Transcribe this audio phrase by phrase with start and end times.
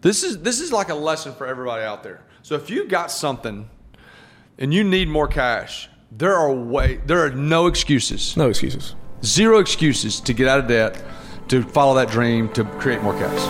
[0.00, 2.22] This is this is like a lesson for everybody out there.
[2.42, 3.68] So if you got something
[4.56, 8.36] and you need more cash, there are way there are no excuses.
[8.36, 8.94] No excuses.
[9.24, 11.02] Zero excuses to get out of debt,
[11.48, 13.40] to follow that dream, to create more cash.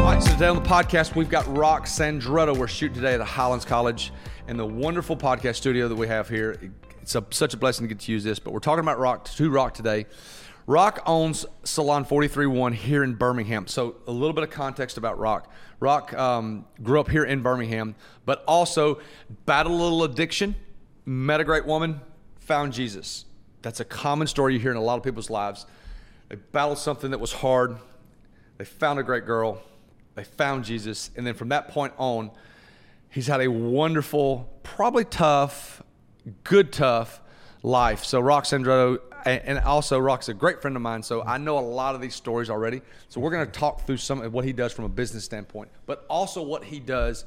[0.00, 2.56] All right, so today on the podcast, we've got Rock Sandretto.
[2.56, 4.12] We're shooting today at Highlands College
[4.48, 6.58] in the wonderful podcast studio that we have here.
[7.02, 9.26] It's a, such a blessing to get to use this, but we're talking about Rock
[9.26, 10.06] to Rock today.
[10.70, 13.66] Rock owns Salon 431 here in Birmingham.
[13.66, 15.52] So, a little bit of context about Rock.
[15.80, 19.00] Rock um, grew up here in Birmingham, but also
[19.46, 20.54] battled a little addiction,
[21.04, 22.00] met a great woman,
[22.38, 23.24] found Jesus.
[23.62, 25.66] That's a common story you hear in a lot of people's lives.
[26.28, 27.76] They battled something that was hard,
[28.56, 29.60] they found a great girl,
[30.14, 32.30] they found Jesus, and then from that point on,
[33.08, 35.82] he's had a wonderful, probably tough,
[36.44, 37.20] good tough
[37.64, 38.04] life.
[38.04, 41.60] So, Rock Sandretto and also Rock's a great friend of mine, so I know a
[41.60, 42.82] lot of these stories already.
[43.08, 45.70] So we're going to talk through some of what he does from a business standpoint,
[45.86, 47.24] but also what he does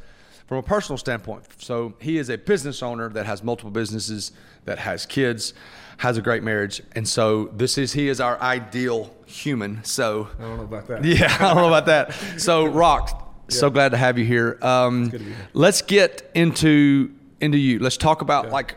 [0.47, 1.45] from a personal standpoint.
[1.57, 4.31] So he is a business owner that has multiple businesses,
[4.65, 5.53] that has kids,
[5.97, 9.83] has a great marriage, and so this is he is our ideal human.
[9.83, 11.03] So I don't know about that.
[11.03, 12.13] Yeah, I don't know about that.
[12.39, 13.09] So Rock,
[13.49, 13.55] yeah.
[13.55, 14.57] so glad to have you here.
[14.61, 15.21] Um, here.
[15.53, 17.79] Let's get into into you.
[17.79, 18.51] Let's talk about yeah.
[18.51, 18.75] like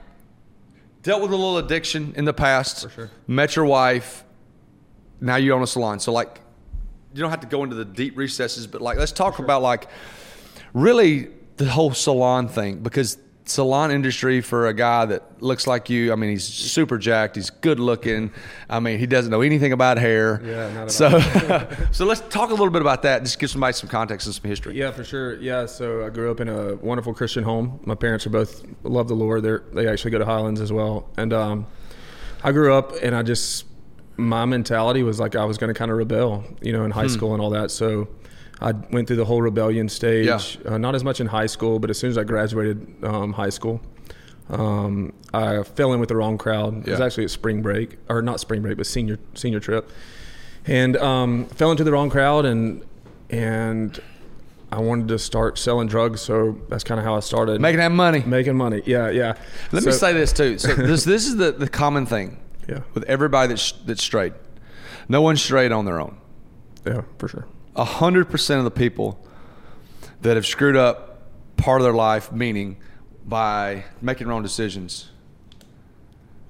[1.07, 2.83] dealt with a little addiction in the past.
[2.83, 3.11] For sure.
[3.29, 4.25] Met your wife.
[5.21, 6.01] Now you own a salon.
[6.01, 6.41] So like,
[7.15, 9.45] you don't have to go into the deep recesses, but like, let's talk sure.
[9.45, 9.87] about like,
[10.75, 16.13] really the whole salon thing because salon industry for a guy that looks like you.
[16.13, 17.37] I mean, he's super jacked.
[17.37, 18.33] He's good looking.
[18.69, 20.41] I mean, he doesn't know anything about hair.
[20.45, 21.19] Yeah, not so,
[21.93, 23.23] so let's talk a little bit about that.
[23.23, 24.77] Just give somebody some context and some history.
[24.77, 25.35] Yeah, for sure.
[25.41, 27.81] Yeah, so I grew up in a wonderful Christian home.
[27.85, 29.43] My parents are both love the Lord.
[29.43, 31.67] They they actually go to Highlands as well, and um,
[32.43, 33.67] I grew up and I just
[34.17, 37.03] my mentality was like I was going to kind of rebel, you know, in high
[37.03, 37.09] hmm.
[37.09, 37.71] school and all that.
[37.71, 38.09] So
[38.61, 40.27] I went through the whole rebellion stage.
[40.27, 40.73] Yeah.
[40.73, 43.51] Uh, not as much in high school, but as soon as I graduated um, high
[43.51, 43.81] school,
[44.49, 46.87] um, I fell in with the wrong crowd.
[46.87, 49.91] It was actually at spring break, or not spring break, but senior senior trip,
[50.67, 52.85] and um, fell into the wrong crowd, and
[53.29, 54.01] and
[54.71, 57.93] I wanted to start selling drugs, so that's kind of how I started making that
[57.93, 58.23] money.
[58.25, 59.35] Making money, yeah, yeah.
[59.73, 60.59] Let so, me say this too.
[60.59, 62.39] So this this is the, the common thing,
[62.69, 64.33] yeah, with everybody that's that's straight.
[65.09, 66.19] No one's straight on their own.
[66.85, 67.47] Yeah, for sure.
[67.77, 69.25] 100% of the people
[70.23, 71.21] that have screwed up
[71.57, 72.77] part of their life, meaning
[73.25, 75.11] by making wrong decisions,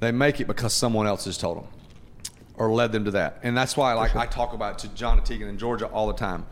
[0.00, 1.66] they make it because someone else has told them
[2.54, 3.41] or led them to that.
[3.42, 4.20] And that's why, like, sure.
[4.20, 6.47] I talk about to John and Tegan in Georgia all the time.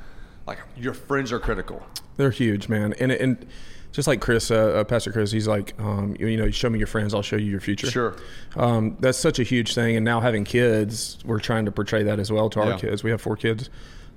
[0.47, 1.83] Like, your friends are critical.
[2.17, 2.95] They're huge, man.
[3.01, 3.47] And, and
[3.93, 6.79] just like Chris, uh, uh, Pastor Chris, he's like, um, you, you, know, show me
[6.79, 7.91] your friends, I'll show you your future.
[7.91, 8.17] Sure.
[8.57, 9.97] Um, that's such a huge thing.
[9.97, 12.79] And now having kids, we're trying to portray that as well to our yeah.
[12.79, 13.03] kids.
[13.03, 13.71] We have four kids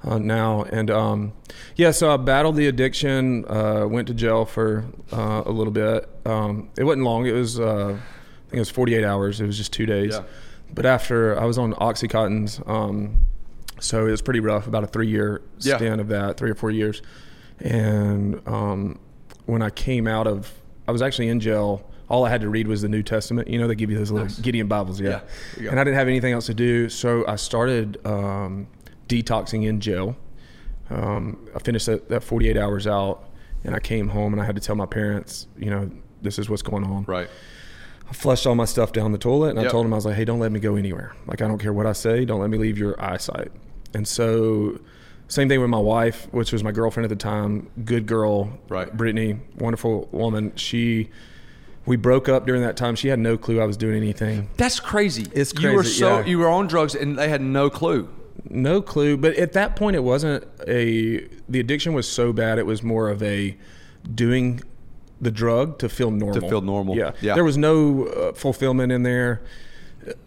[0.04, 0.64] uh, now.
[0.64, 1.34] And um,
[1.76, 3.46] yeah, so I battled the addiction.
[3.48, 6.10] Uh, went to jail for uh, a little bit.
[6.26, 7.26] Um, it wasn't long.
[7.26, 9.42] It was uh, I think it was 48 hours.
[9.42, 10.14] It was just two days.
[10.14, 10.24] Yeah.
[10.74, 13.20] But after I was on oxycontins, um,
[13.80, 14.68] so it was pretty rough.
[14.68, 15.94] About a three year stint yeah.
[15.94, 17.02] of that, three or four years.
[17.60, 19.00] And um,
[19.46, 20.54] when I came out of,
[20.88, 23.48] I was actually in jail all I had to read was the New Testament.
[23.48, 24.40] You know, they give you those little nice.
[24.40, 25.22] Gideon Bibles, yeah.
[25.60, 28.68] yeah and I didn't have anything else to do, so I started um,
[29.08, 30.16] detoxing in jail.
[30.90, 33.30] Um, I finished that, that 48 hours out,
[33.64, 35.90] and I came home and I had to tell my parents, you know,
[36.22, 37.04] this is what's going on.
[37.04, 37.30] Right.
[38.10, 39.68] I flushed all my stuff down the toilet, and yep.
[39.68, 41.14] I told them I was like, "Hey, don't let me go anywhere.
[41.26, 42.24] Like, I don't care what I say.
[42.24, 43.52] Don't let me leave your eyesight."
[43.94, 44.80] And so,
[45.28, 47.70] same thing with my wife, which was my girlfriend at the time.
[47.84, 48.96] Good girl, right?
[48.96, 50.54] Brittany, wonderful woman.
[50.56, 51.10] She
[51.86, 52.96] we broke up during that time.
[52.96, 54.50] She had no clue I was doing anything.
[54.58, 55.26] That's crazy.
[55.34, 55.70] It's crazy.
[55.70, 56.26] You were so yeah.
[56.26, 58.10] you were on drugs and they had no clue
[58.50, 59.18] no clue.
[59.18, 61.28] But at that point, it wasn't a.
[61.50, 62.60] The addiction was so bad.
[62.60, 63.58] It was more of a
[64.14, 64.62] doing
[65.20, 66.42] the drug to feel normal.
[66.42, 66.96] To feel normal.
[66.96, 67.14] Yeah.
[67.22, 67.34] yeah.
[67.34, 69.42] There was no uh, fulfillment in there.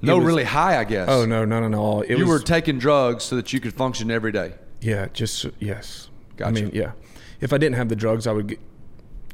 [0.03, 1.09] no was, really high, I guess.
[1.09, 2.03] Oh no, not at all.
[2.03, 4.55] It you was, were taking drugs so that you could function every day.
[4.81, 5.09] Yeah.
[5.13, 6.09] Just yes.
[6.37, 6.49] Gotcha.
[6.49, 6.93] I mean, yeah.
[7.41, 8.61] If I didn't have the drugs, I would get,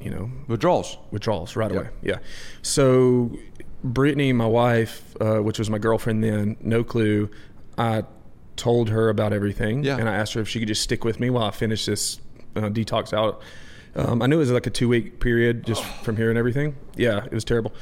[0.02, 0.98] you know, withdrawals.
[1.10, 1.88] Withdrawals right away.
[2.02, 2.18] Yeah.
[2.62, 3.36] So
[3.82, 7.30] Brittany, my wife, uh, which was my girlfriend then, no clue.
[7.78, 8.04] I
[8.56, 9.84] told her about everything.
[9.84, 9.98] Yeah.
[9.98, 12.20] And I asked her if she could just stick with me while I finish this
[12.56, 13.42] uh, detox out.
[13.94, 16.02] Um, I knew it was like a two week period just oh.
[16.02, 16.76] from here and everything.
[16.96, 17.72] Yeah, it was terrible.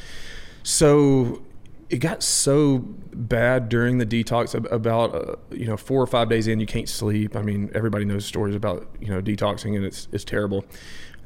[0.63, 1.43] So
[1.91, 6.47] it got so bad during the detox about uh, you know four or five days
[6.47, 7.37] in you can't sleep.
[7.37, 10.65] I mean everybody knows stories about you know detoxing and it's it's terrible.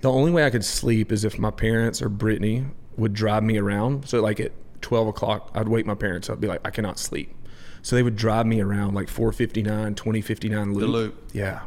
[0.00, 2.64] The only way I could sleep is if my parents or Brittany
[2.96, 4.08] would drive me around.
[4.08, 7.34] So like at twelve o'clock, I'd wake my parents up, be like, I cannot sleep.
[7.88, 10.90] So they would drive me around like 459, 2059 loop.
[10.90, 11.30] loop.
[11.32, 11.62] Yeah.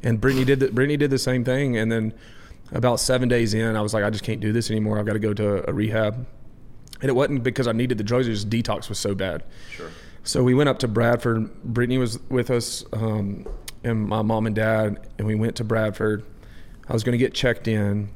[0.00, 1.76] And Brittany did the, Brittany did the same thing.
[1.76, 2.14] And then
[2.70, 4.96] about seven days in, I was like, I just can't do this anymore.
[5.00, 6.24] I've got to go to a rehab.
[7.00, 9.42] And it wasn't because I needed the drugs; it just detox was so bad.
[9.72, 9.90] Sure.
[10.22, 11.52] So we went up to Bradford.
[11.64, 13.44] Brittany was with us, um,
[13.82, 16.24] and my mom and dad, and we went to Bradford.
[16.88, 18.08] I was going to get checked in,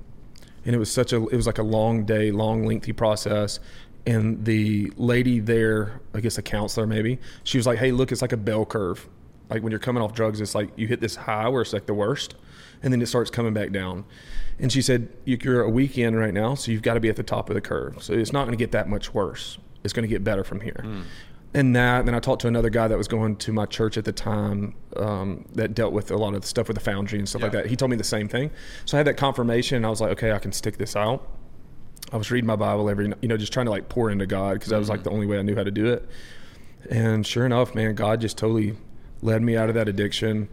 [0.65, 3.59] and it was such a it was like a long day, long lengthy process.
[4.07, 8.23] And the lady there, I guess a counselor maybe, she was like, "Hey, look, it's
[8.23, 9.09] like a bell curve.
[9.51, 11.87] Like when you're coming off drugs, it's like you hit this high where it's like
[11.87, 12.35] the worst,
[12.83, 14.05] and then it starts coming back down."
[14.59, 17.23] And she said, "You're a weekend right now, so you've got to be at the
[17.23, 18.03] top of the curve.
[18.03, 19.59] So it's not going to get that much worse.
[19.85, 20.85] It's going to get better from here."
[21.53, 22.07] and that.
[22.07, 24.75] Then I talked to another guy that was going to my church at the time
[24.97, 27.53] um, that dealt with a lot of the stuff with the foundry and stuff like
[27.53, 27.67] that.
[27.67, 28.51] He told me the same thing.
[28.85, 29.77] So I had that confirmation.
[29.77, 31.27] And I was like, okay, I can stick this out.
[32.13, 34.55] I was reading my Bible every, you know, just trying to like pour into God
[34.55, 36.09] because that was like the only way I knew how to do it.
[36.91, 38.77] And sure enough, man, God just totally
[39.23, 40.49] led me out of that addiction.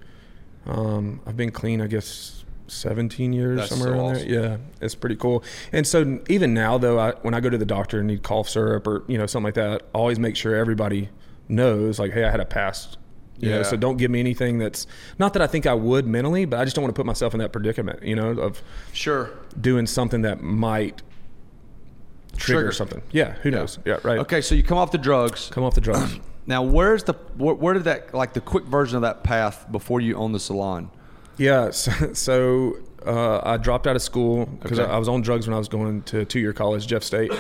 [0.66, 4.30] Um, I've been clean, I guess, 17 years, That's somewhere so around awesome.
[4.32, 4.42] there.
[4.52, 5.44] Yeah, it's pretty cool.
[5.72, 8.50] And so even now, though, I, when I go to the doctor and need cough
[8.50, 11.10] syrup or you know something like that, I always make sure everybody
[11.48, 12.98] knows, like, hey, I had a past.
[13.40, 13.64] You know, Yeah.
[13.64, 14.86] so don't give me anything that's
[15.20, 17.34] not that I think I would mentally, but I just don't want to put myself
[17.34, 18.04] in that predicament.
[18.04, 18.62] You know, of
[18.92, 19.30] Sure.
[19.62, 21.04] doing something that might
[22.38, 22.72] trigger, Trigger.
[22.72, 23.02] something.
[23.12, 23.80] Yeah, who knows?
[23.86, 24.20] Yeah, right.
[24.20, 25.50] Okay, so you come off the drugs.
[25.52, 26.20] Come off the drugs.
[26.50, 30.00] Now, where's the where, where did that like the quick version of that path before
[30.00, 30.90] you own the salon?
[31.36, 34.90] Yeah, so, so uh, I dropped out of school because Okay.
[34.90, 37.34] I, I was on drugs when I was going to two year college, Jeff State.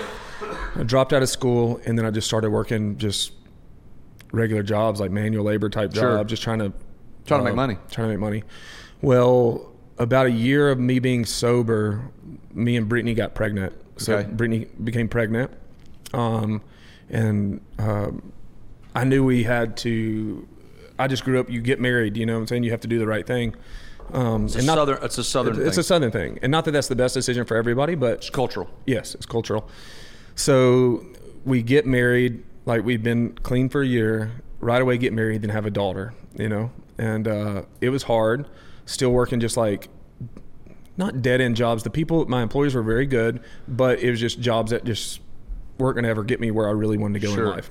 [0.76, 3.32] I dropped out of school and then I just started working just
[4.34, 6.22] regular jobs, like manual labor type Sure.
[6.26, 6.74] just trying to
[7.26, 7.78] Trying to make money.
[7.90, 8.44] Trying to make money.
[9.02, 12.12] Well, about a year of me being sober,
[12.54, 13.72] me and Brittany got pregnant.
[13.98, 14.30] So Okay.
[14.32, 15.52] Brittany became pregnant,
[16.14, 16.62] um,
[17.10, 18.32] and um,
[18.96, 20.48] I knew we had to.
[21.00, 21.50] I just grew up.
[21.50, 22.34] You get married, you know.
[22.36, 23.56] what I'm saying you have to do the right thing.
[24.14, 25.04] Um, It's a not- southern.
[25.04, 25.56] It's a southern.
[25.62, 25.80] it's thing.
[25.80, 28.70] a southern thing, and not that that's the best decision for everybody, but It's cultural.
[28.86, 29.68] yes, it's cultural.
[30.36, 31.06] So
[31.46, 34.32] we get married, like we've been clean for a year.
[34.60, 36.14] Right away, get married, then have a daughter.
[36.36, 38.48] You know, and uh, it was hard.
[38.86, 39.90] Still working, just like
[40.98, 41.84] not dead end jobs.
[41.84, 45.22] The people, my employees were very good, but it was just jobs that just
[45.78, 47.46] weren't going to ever get me where I really wanted to go Sure.
[47.46, 47.70] in life.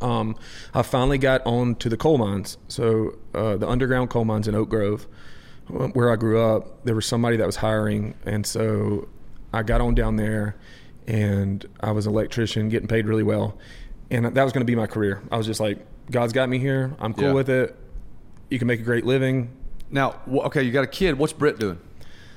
[0.00, 0.36] Um,
[0.74, 2.58] I finally got on to the coal mines.
[2.68, 5.06] So uh, the underground coal mines in Oak Grove,
[5.72, 9.08] uh, where I grew up, there was somebody that was hiring, and so
[9.52, 10.56] I got on down there,
[11.06, 13.56] and I was an electrician, getting paid really well,
[14.10, 15.22] and that was going to be my career.
[15.30, 15.78] I was just like,
[16.10, 16.96] God's got me here.
[16.98, 17.32] I'm cool Yeah.
[17.32, 17.76] with it.
[18.50, 19.50] You can make a great living.
[19.90, 21.16] Now, okay, you got a kid.
[21.18, 21.78] What's Britt doing?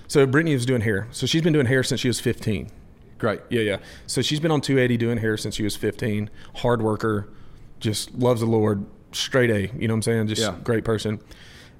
[0.07, 1.07] So Brittany was doing hair.
[1.11, 2.69] So she's been doing hair since she was 15.
[3.17, 3.41] Great.
[3.49, 3.77] Yeah, yeah.
[4.07, 6.29] So she's been on 280 doing hair since she was 15.
[6.57, 7.29] Hard worker,
[7.79, 8.85] just loves the Lord.
[9.13, 9.61] Straight A.
[9.77, 10.27] You know what I'm saying?
[10.27, 10.55] Just Yeah.
[10.63, 11.19] great person.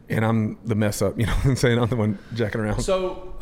[0.09, 1.15] And I'm the mess up.
[1.19, 1.77] You know what I'm saying?
[1.79, 2.81] I'm the one jacking around.
[2.81, 3.35] So,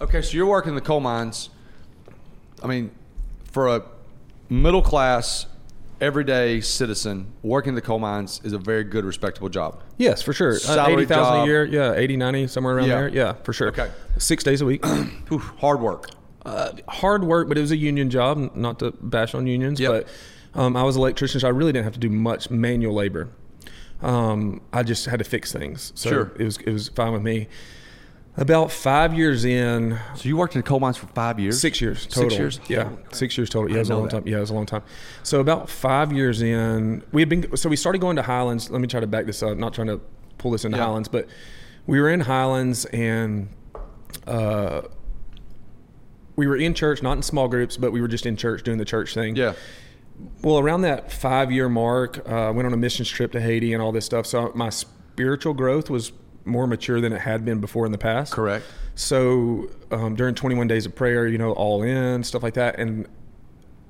[0.00, 1.50] okay, so you're working the coal mines.
[2.62, 2.90] I mean,
[3.44, 3.82] for a
[4.48, 5.46] middle class,
[6.00, 9.82] everyday citizen, working the coal mines is a very good, respectable job.
[9.98, 10.52] yes, for sure.
[10.52, 11.44] Uh, Salary 80,000 job.
[11.44, 11.64] a year.
[11.64, 12.94] Yeah, 80, 90, somewhere around Yeah.
[13.00, 13.08] there.
[13.08, 13.68] Yeah, for sure.
[13.68, 13.90] Okay.
[14.18, 14.84] Six days a week.
[15.28, 16.10] Whew, hard work.
[16.46, 18.38] uh, hard work, but it was a union job.
[18.38, 19.90] n- Not to bash on unions, Yep.
[20.54, 22.94] but um, I was an electrician, so I really didn't have to do much manual
[22.94, 23.28] labor.
[24.02, 26.32] Um, I just had to fix things, so Sure.
[26.38, 27.48] it was it was fine with me.
[28.36, 31.60] About five years in, So you worked in coal mines for five years?
[31.60, 32.30] six years total.
[32.30, 32.60] Six years?
[32.68, 33.68] yeah, Holy six years total.
[33.70, 34.10] Yeah, it was a long that.
[34.10, 34.22] time.
[34.26, 34.82] Yeah, it was a long time.
[35.24, 37.56] So about five years in, we had been.
[37.56, 38.70] So we started going to Highlands.
[38.70, 39.58] Let me try to back this up.
[39.58, 40.00] Not trying to
[40.38, 40.84] pull this into Yeah.
[40.84, 41.26] Highlands, but
[41.86, 43.48] we were in Highlands and.
[44.26, 44.82] Uh,
[46.36, 48.78] we were in church, not in small groups, but we were just in church doing
[48.78, 49.36] the church thing.
[49.36, 49.52] Yeah.
[50.42, 53.74] Well, around that five year mark, uh, I went on a missions trip to Haiti
[53.74, 54.24] and all this stuff.
[54.24, 56.12] So my spiritual growth was
[56.44, 58.32] more mature than it had been before in the past.
[58.32, 58.64] Correct.
[58.94, 62.78] So um, during 21 days of prayer, you know, all in, stuff like that.
[62.78, 63.06] And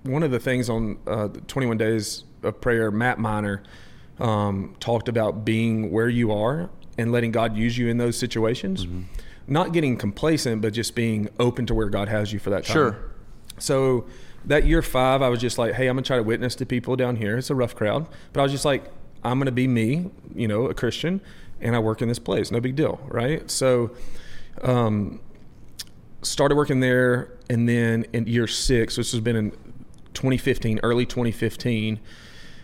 [0.02, 3.62] one of the things on uh, 21 days of prayer, Matt Miner
[4.18, 8.86] um, talked about being where you are and letting God use you in those situations.
[8.86, 9.02] Mm-hmm.
[9.48, 12.74] Not getting complacent, but just being open to where God has you for that time.
[12.74, 12.98] Sure.
[13.58, 14.06] So
[14.44, 16.96] that year five, I was just like, hey, I'm gonna try to witness to people
[16.96, 17.38] down here.
[17.38, 18.84] It's a rough crowd, but I was just like,
[19.24, 21.20] I'm gonna be me, you know, a Christian,
[21.60, 22.50] and I work in this place.
[22.50, 23.50] No big deal, right?
[23.50, 23.90] So,
[24.62, 25.20] um,
[26.22, 29.50] started working there, and then in year six, which has been in
[30.14, 32.00] 2015, early 2015.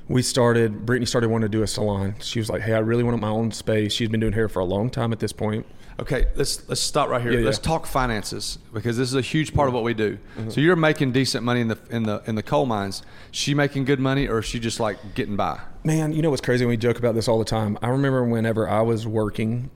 [0.08, 0.86] We started.
[0.86, 2.14] Brittany started wanting to do a salon.
[2.20, 4.60] She was like, "Hey, I really want my own space." She's been doing hair for
[4.60, 5.66] a long time at this point.
[5.98, 7.32] Okay, let's let's stop right here.
[7.32, 7.64] Yeah, let's yeah.
[7.64, 10.18] talk finances because this is a huge part of what we do.
[10.48, 13.02] So you're making decent money in the in the in the coal mines.
[13.30, 15.58] She making good money, or is she just like getting by?
[15.86, 16.66] Man, you know what's crazy?
[16.66, 17.78] We joke about this all the time.
[17.80, 19.70] I remember whenever I was working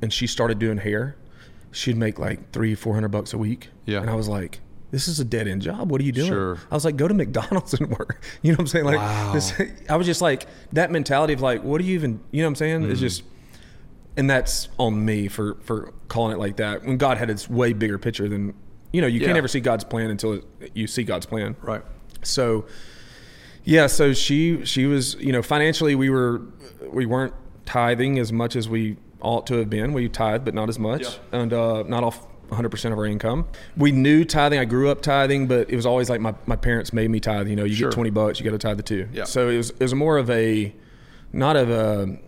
[0.00, 1.16] and she started doing hair,
[1.70, 3.68] she'd make like three, four hundred bucks a week.
[3.84, 4.00] Yeah.
[4.00, 5.90] And I was like, this is a dead end job.
[5.90, 6.28] What are you doing?
[6.28, 6.58] Sure.
[6.70, 8.24] I was like, go to McDonald's and work.
[8.42, 8.84] You know what I'm saying?
[8.86, 9.32] Like, Wow.
[9.34, 9.52] this,
[9.90, 12.52] I was just like, that mentality of like, what do you even, you know what
[12.52, 12.80] I'm saying?
[12.80, 12.92] Mm-hmm.
[12.92, 13.22] It's just,
[14.16, 16.84] and that's on me for, for calling it like that.
[16.86, 18.54] When God had its way bigger picture than,
[18.94, 19.26] you know, you Yeah.
[19.26, 21.54] can't ever see God's plan until it, you see God's plan.
[21.60, 21.82] Right.
[22.22, 22.64] So,
[23.64, 26.42] yeah, so she she was you know financially we were
[26.90, 27.34] we weren't
[27.66, 29.92] tithing as much as we ought to have been.
[29.92, 31.40] We tithed, but not as much, Yeah.
[31.40, 33.46] and uh, not off 100 percent of our income.
[33.76, 34.58] We knew tithing.
[34.58, 37.46] I grew up tithing, but it was always like my, my parents made me tithe.
[37.48, 37.90] You know, you Sure.
[37.90, 39.08] get 20 bucks, you got to tithe the two.
[39.12, 39.24] Yeah.
[39.24, 40.74] So it was it was more of a
[41.32, 42.18] not of a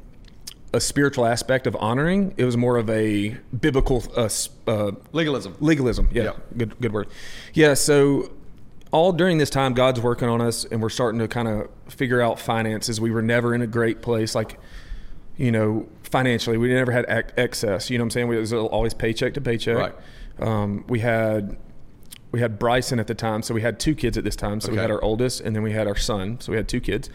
[0.74, 2.32] a spiritual aspect of honoring.
[2.36, 4.28] It was more of a biblical uh,
[4.68, 5.56] uh, Legalism.
[5.60, 6.32] legalism yeah, Yeah.
[6.56, 7.08] good good word
[7.52, 8.30] yeah so
[8.92, 12.20] all during this time god's working on us and we're starting to kind of figure
[12.20, 13.00] out finances.
[13.00, 14.60] We were never in a great place like
[15.36, 16.58] you know financially.
[16.58, 17.90] We never had ac- excess.
[17.90, 18.28] You know what i'm saying?
[18.28, 19.76] We, it was always paycheck to paycheck.
[19.76, 19.94] Right.
[20.38, 21.56] um, we had
[22.30, 24.60] we had bryson at the time so we had two kids at this time.
[24.60, 26.38] So we had our oldest and then we had our son.
[26.40, 27.10] So we had two kids.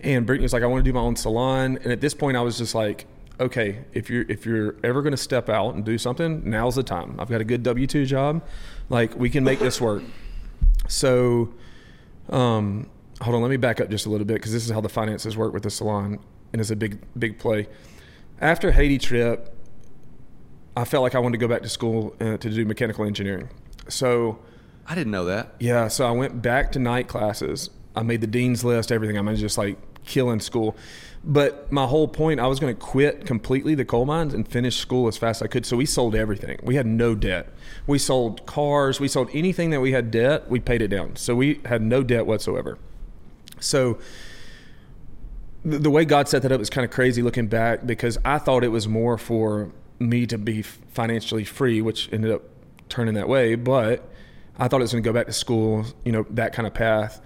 [0.00, 1.78] And brittany was like i want to do my own salon.
[1.82, 3.06] And at this point i was just like
[3.40, 6.82] okay if you're if you're ever going to step out and do something now's the
[6.82, 7.16] time.
[7.18, 8.42] I've got a good w2 job.
[8.90, 10.02] Like we can make this work
[10.88, 11.52] so
[12.30, 12.88] um,
[13.20, 14.88] hold on let me back up just a little bit because this is how the
[14.88, 16.18] finances work with the salon
[16.52, 17.66] and it's a big big play
[18.40, 19.56] after haiti trip
[20.76, 23.48] i felt like i wanted to go back to school uh, to do mechanical engineering
[23.88, 24.38] so
[24.86, 25.54] I didn't know that.
[25.60, 27.70] yeah, so I went back to night classes.
[27.96, 29.16] I made the dean's list, everything.
[29.16, 30.76] I'm just like killing school.
[31.26, 34.76] But my whole point, I was going to quit completely the coal mines and finish
[34.76, 35.64] school as fast as I could.
[35.64, 36.58] So we sold everything.
[36.62, 37.48] We had no debt.
[37.86, 39.00] We sold cars.
[39.00, 40.50] We sold anything that we had debt.
[40.50, 41.16] We paid it down.
[41.16, 42.78] So we had no debt whatsoever.
[43.58, 43.98] So
[45.64, 48.62] the, way God set that up is kind of crazy looking back because I thought
[48.62, 52.42] it was more for me to be financially free, which ended up
[52.90, 53.54] turning that way.
[53.54, 54.06] But
[54.58, 56.74] I thought it was going to go back to school, you know, that kind of
[56.74, 57.22] path.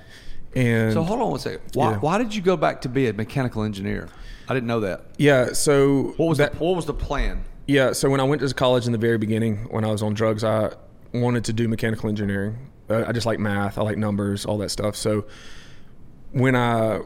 [0.54, 1.60] And So hold on one second.
[1.74, 1.98] Why, Yeah.
[1.98, 4.08] why did you go back to be a mechanical engineer?
[4.48, 5.02] I didn't know that.
[5.18, 6.52] yeah, so What was that?
[6.52, 7.44] the, what was the plan?
[7.66, 10.14] Yeah, so when I went to college in the very beginning, when I was on
[10.14, 10.70] drugs, I
[11.12, 12.70] wanted to do mechanical engineering.
[12.88, 14.96] Uh, I just like math, I like numbers, all that stuff.
[14.96, 15.26] So
[16.32, 17.00] when I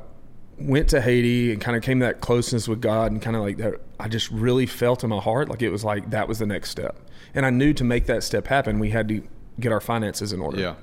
[0.58, 3.56] went to Haiti and kind of came that closeness with God and kind of like
[3.56, 6.46] that, I just really felt in my heart like it was like that was the
[6.46, 6.96] next step.
[7.34, 9.22] And I knew to make that step happen, we had to
[9.58, 10.74] get our finances in order Yeah.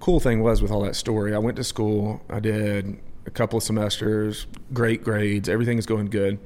[0.00, 3.58] Cool thing was with all that story, I went to school, I did a couple
[3.58, 6.38] of semesters, great grades, everything is going good.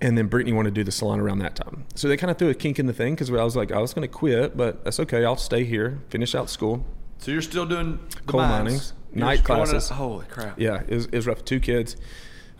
[0.00, 1.84] And then Brittany wanted to do the salon around that time.
[1.96, 3.78] So they kind of threw a kink in the thing because I was like, I
[3.78, 5.24] was going to quit, but that's okay.
[5.24, 6.84] I'll stay here, finish out school.
[7.18, 8.78] So you're still doing Coal mining,
[9.12, 9.88] night going to- classes.
[9.90, 10.58] holy crap.
[10.60, 11.44] Yeah, it was, it was rough.
[11.44, 11.96] Two kids.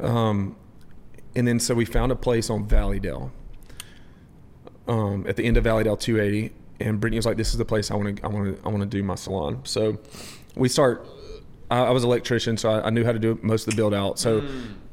[0.01, 0.57] Um,
[1.37, 3.31] and then so we found a place on Valleydale
[4.89, 6.53] um, at the end of Valleydale 280.
[6.81, 8.69] And Brittany was like, "This is the place I want to, I want to, I
[8.69, 9.99] want to do my salon." So
[10.55, 11.07] we start.
[11.71, 13.77] I, I was an electrician, so I, I knew how to do most of the
[13.77, 14.19] build out.
[14.19, 14.43] So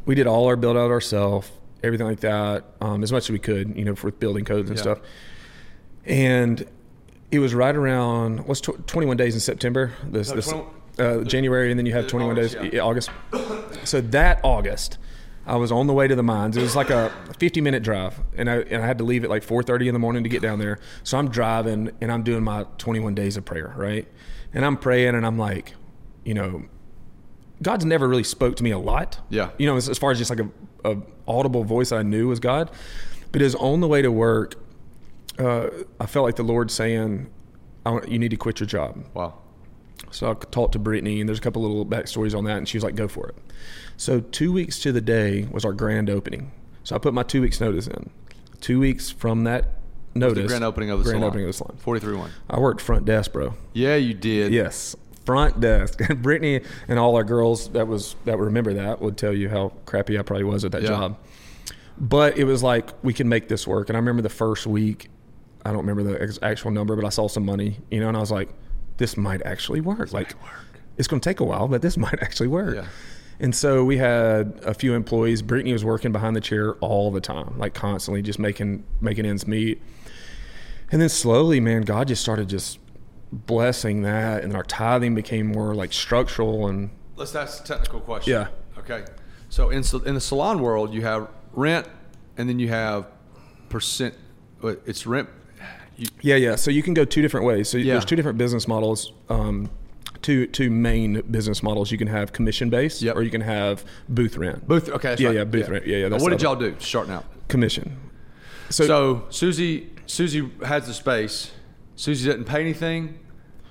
[0.06, 1.50] we did all our build out ourselves,
[1.84, 4.77] everything like that, um, as much as we could, you know, for building codes and
[4.77, 4.82] Yeah.
[4.84, 5.00] stuff.
[6.06, 6.65] And
[7.32, 9.94] it was right around what's tw- 21 days in September.
[10.08, 10.65] This, No, this 20
[11.00, 13.10] uh, January, and then you have Uh, 21 August, days yeah, August.
[13.84, 14.98] So that August,
[15.48, 16.58] I was on the way to the mines.
[16.58, 19.30] It was like a 50 minute drive, and I and I had to leave at
[19.30, 20.80] like 4:30 in the morning to get down there.
[21.04, 24.08] So I'm driving, and I'm doing my 21 days of prayer, right?
[24.54, 25.74] And I'm praying, and I'm like,
[26.24, 26.66] you know,
[27.62, 29.20] God's never really spoke to me a lot.
[29.30, 29.52] Yeah.
[29.58, 30.50] You know, as, as far as just like a,
[30.84, 30.98] a
[31.28, 32.72] audible voice I knew was God,
[33.32, 34.56] but it was on the way to work.
[35.38, 35.68] Uh,
[36.00, 37.30] I felt like the Lord saying,
[37.86, 39.40] I "You need to quit your job." Wow.
[40.15, 42.77] So I talked to Brittany, and there's a couple little backstories on that, and she
[42.77, 43.36] was like, "Go for it."
[43.98, 46.51] So two weeks to the day was our grand opening.
[46.84, 48.10] So I put my two weeks notice in.
[48.62, 49.74] Two weeks from that
[50.13, 51.27] notice, The grand opening of the grand salon.
[51.29, 51.75] opening of the salon.
[51.77, 52.29] 43 1.
[52.50, 53.55] I worked front desk, bro.
[53.74, 54.53] Yeah, you did.
[54.53, 54.95] Yes,
[55.25, 56.00] front desk.
[56.10, 59.50] And Brittany and all our girls that was that would remember that would tell you
[59.50, 60.88] how crappy I probably was at that Yeah.
[60.89, 61.17] job.
[61.98, 63.89] But it was like we can make this work.
[63.89, 65.10] And I remember the first week,
[65.65, 68.19] I don't remember the actual number, but I saw some money, you know, and I
[68.22, 68.50] was like,
[68.98, 70.14] this might actually work.
[70.14, 70.34] like,
[70.98, 72.75] it's going to take a while, but this might actually work.
[72.75, 72.86] Yeah.
[73.40, 75.42] And so we had a few employees.
[75.42, 79.46] Brittany was working behind the chair all the time, like constantly, just making making ends
[79.46, 79.82] meet.
[80.90, 82.80] And then slowly, man, God just started just
[83.34, 88.34] blessing that, and our tithing became more like structural and Let's ask a technical question.
[88.34, 88.48] Yeah.
[88.78, 89.06] Okay.
[89.50, 91.88] So in in the salon world, you have rent,
[92.38, 93.08] and then you have
[93.70, 94.16] percent.
[94.64, 95.30] It's rent.
[95.98, 96.56] You, Yeah, yeah.
[96.56, 97.70] So you can go two different ways.
[97.70, 97.94] So Yeah.
[97.94, 99.70] there's two different business models um,
[100.22, 101.92] two two main business models.
[101.92, 103.16] You can have commission based, Yep.
[103.16, 104.68] or you can have booth rent.
[104.68, 104.90] Booth.
[104.90, 105.16] Okay.
[105.20, 105.36] Yeah, right.
[105.38, 105.86] yeah, booth rent.
[105.86, 107.25] Yeah, yeah, that's what did y'all do starting out?
[107.48, 107.98] commission.
[108.70, 111.52] So, Susie, Susie has the space.
[111.96, 113.20] Susie doesn't pay anything,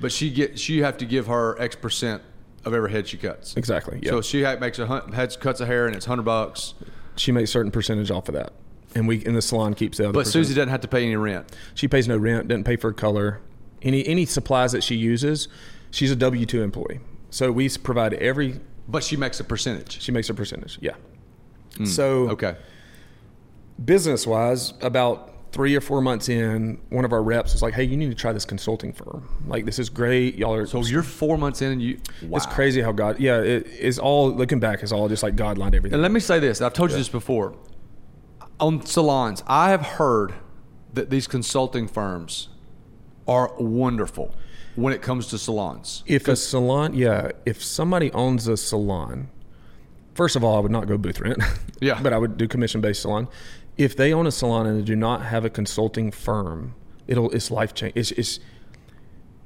[0.00, 2.22] but she get she have to give her X percent
[2.64, 3.56] of every head she cuts.
[3.56, 3.98] Exactly.
[4.02, 4.10] Yeah.
[4.10, 6.74] So she makes a hun- heads cuts a hair and it's hundred bucks,
[7.16, 8.52] she makes certain percentage off of that,
[8.94, 10.12] and we and the salon keeps the other.
[10.12, 10.26] but.
[10.26, 11.46] Susie doesn't have to pay any rent.
[11.74, 13.40] She pays no rent, doesn't pay for color.
[13.82, 15.48] Any any supplies that she uses,
[15.90, 17.00] she's a W two employee.
[17.30, 18.60] So we provide every.
[18.88, 20.00] But she makes a percentage.
[20.02, 20.78] She makes a percentage.
[20.80, 20.94] Yeah.
[21.76, 22.54] Hmm, so Okay.
[23.84, 27.84] business wise, about three or four months in, one of our reps was like, "Hey,
[27.84, 29.28] you need to try this consulting firm.
[29.46, 30.36] Like this is great.
[30.36, 31.98] Y'all are So you're four months in and you.
[32.22, 32.36] Wow.
[32.38, 33.20] It's crazy how God.
[33.20, 35.94] Yeah, it is all looking back it's all just like God lined everything.
[35.94, 36.60] And let me say this.
[36.60, 37.54] I've told you this before.
[38.64, 40.32] On salons, I have heard
[40.94, 42.48] that these consulting firms
[43.28, 44.34] are wonderful
[44.74, 46.02] when it comes to salons.
[46.06, 49.28] if a salon, yeah, if somebody owns a salon,
[50.14, 51.42] first of all, I would not go booth rent.
[51.82, 52.00] Yeah.
[52.02, 53.28] but I would do commission based salon.
[53.76, 56.74] If they own a salon and they do not have a consulting firm,
[57.06, 57.92] it'll it's life change.
[57.94, 58.40] It's, it's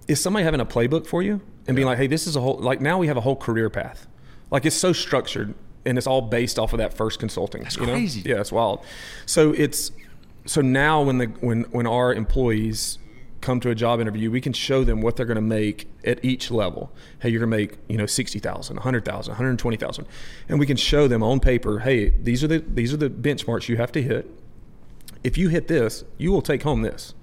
[0.06, 2.58] is somebody having a playbook for you and being like, hey, this is a whole
[2.58, 4.06] like now we have a whole career path.
[4.52, 7.62] Like it's so structured and it's all based off of that first consulting.
[7.62, 8.22] That's crazy.
[8.24, 8.84] Yeah, it's wild.
[9.26, 9.92] So it's
[10.46, 12.98] so now when the when when our employees
[13.40, 16.24] come to a job interview, we can show them what they're going to make at
[16.24, 16.90] each level.
[17.20, 20.06] Hey, you're going to make, you know, 60,000, 100,000, 120,000.
[20.48, 23.68] And we can show them on paper, hey, these are the these are the benchmarks
[23.68, 24.28] you have to hit.
[25.24, 27.14] If you hit this, you will take home this.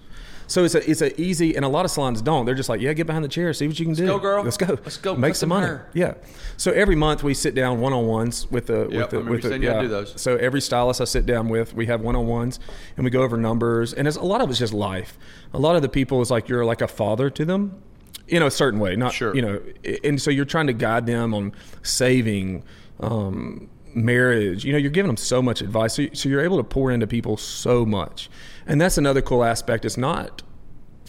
[0.47, 2.45] So it's a it's a easy and a lot of salons don't.
[2.45, 4.05] They're just like, yeah, get behind the chair, see what you can do.
[4.05, 4.43] go, girl.
[4.43, 4.67] Let's go.
[4.67, 5.15] Let's go.
[5.15, 5.65] Make some money.
[5.65, 5.89] hair.
[5.93, 6.13] Yeah.
[6.57, 9.41] So every month we sit down one on ones with the Yep, with the with
[9.41, 10.13] the had do those.
[10.21, 12.59] So every stylist I sit down with, we have one on ones
[12.95, 13.93] and we go over numbers.
[13.93, 15.17] And it's a lot of it's just life.
[15.53, 17.81] A lot of the people is like you're like a father to them,
[18.27, 18.95] in a certain way.
[18.95, 19.35] Not Sure.
[19.35, 19.61] you know.
[20.03, 22.63] And so you're trying to guide them on saving.
[22.99, 26.63] Um, marriage you know you're giving them so much advice so, so you're able to
[26.63, 28.29] pour into people so much
[28.67, 30.43] and that's another cool aspect it's not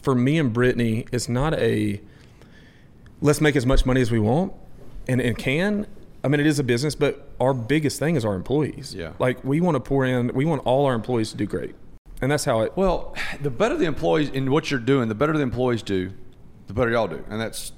[0.07, 2.01] for me and Brittany, it's not a
[3.21, 4.53] let's make as much money as we want
[5.09, 5.85] and, and can.
[6.23, 8.95] I mean, it is a business, but our biggest thing is our employees.
[8.95, 9.15] Yeah.
[9.19, 11.75] Like we want to pour in, we want all our employees to do great.
[12.23, 15.33] And that's how it, Well, the better the employees in what you're doing, the better
[15.33, 16.13] the employees do,
[16.69, 17.73] the better y'all do, and that's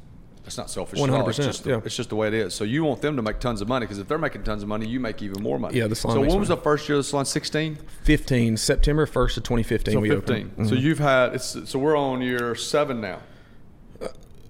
[0.49, 0.99] that's not selfish.
[0.99, 1.81] It's 100%, just, yeah.
[1.85, 2.55] it's just the way it is.
[2.55, 4.69] So you want them to make tons of money because if they're making tons of
[4.69, 5.77] money, you make even more money.
[5.77, 7.27] Yeah, the salon So when was the first year of the salon?
[7.27, 7.79] 16.
[8.05, 10.23] 15, September 1st of 2015, So we 15.
[10.23, 10.51] opened.
[10.53, 10.69] Mm-hmm.
[10.69, 13.21] So you've had it's so we're on year seven now.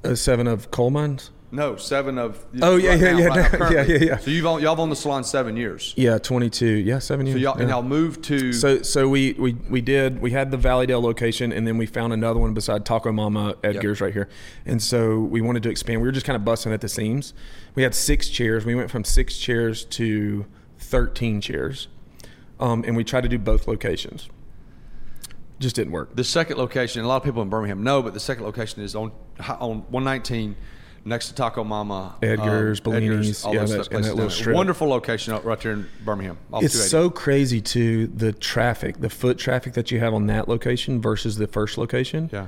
[0.04, 1.30] Uh, seven of coal mines?
[1.50, 2.44] No, seven of.
[2.60, 4.16] Oh, yeah, right yeah, now, yeah, right now, yeah, yeah, yeah.
[4.18, 5.94] So you've owned, y'all owned the salon seven years.
[5.96, 6.66] Yeah, 22.
[6.66, 7.36] Yeah, seven years.
[7.36, 7.76] So y'all and yeah.
[7.76, 8.52] y'all moved to.
[8.52, 12.12] So so we, we we did we had the Valleydale location and then we found
[12.12, 14.28] another one beside Taco Mama Edgar's right here.
[14.66, 16.02] And so we wanted to expand.
[16.02, 17.32] We were just kind of busting at the seams.
[17.74, 18.66] We had six chairs.
[18.66, 20.44] We went from six chairs to
[20.80, 21.88] 13 chairs.
[22.60, 24.28] Um, and we tried to do both locations.
[25.60, 26.14] Just didn't work.
[26.14, 28.94] The second location, a lot of people in Birmingham know, but the second location is
[28.94, 30.56] on on 119
[31.08, 34.16] next to Taco Mama, Edgar's, um, Bellini's, all yeah, those that- places that down little
[34.16, 34.30] there.
[34.30, 34.54] strip.
[34.56, 36.38] Wonderful location right there in Birmingham.
[36.54, 41.00] It's so crazy too the traffic, the foot traffic that you have on that location
[41.00, 42.30] versus the first location.
[42.32, 42.46] yeah.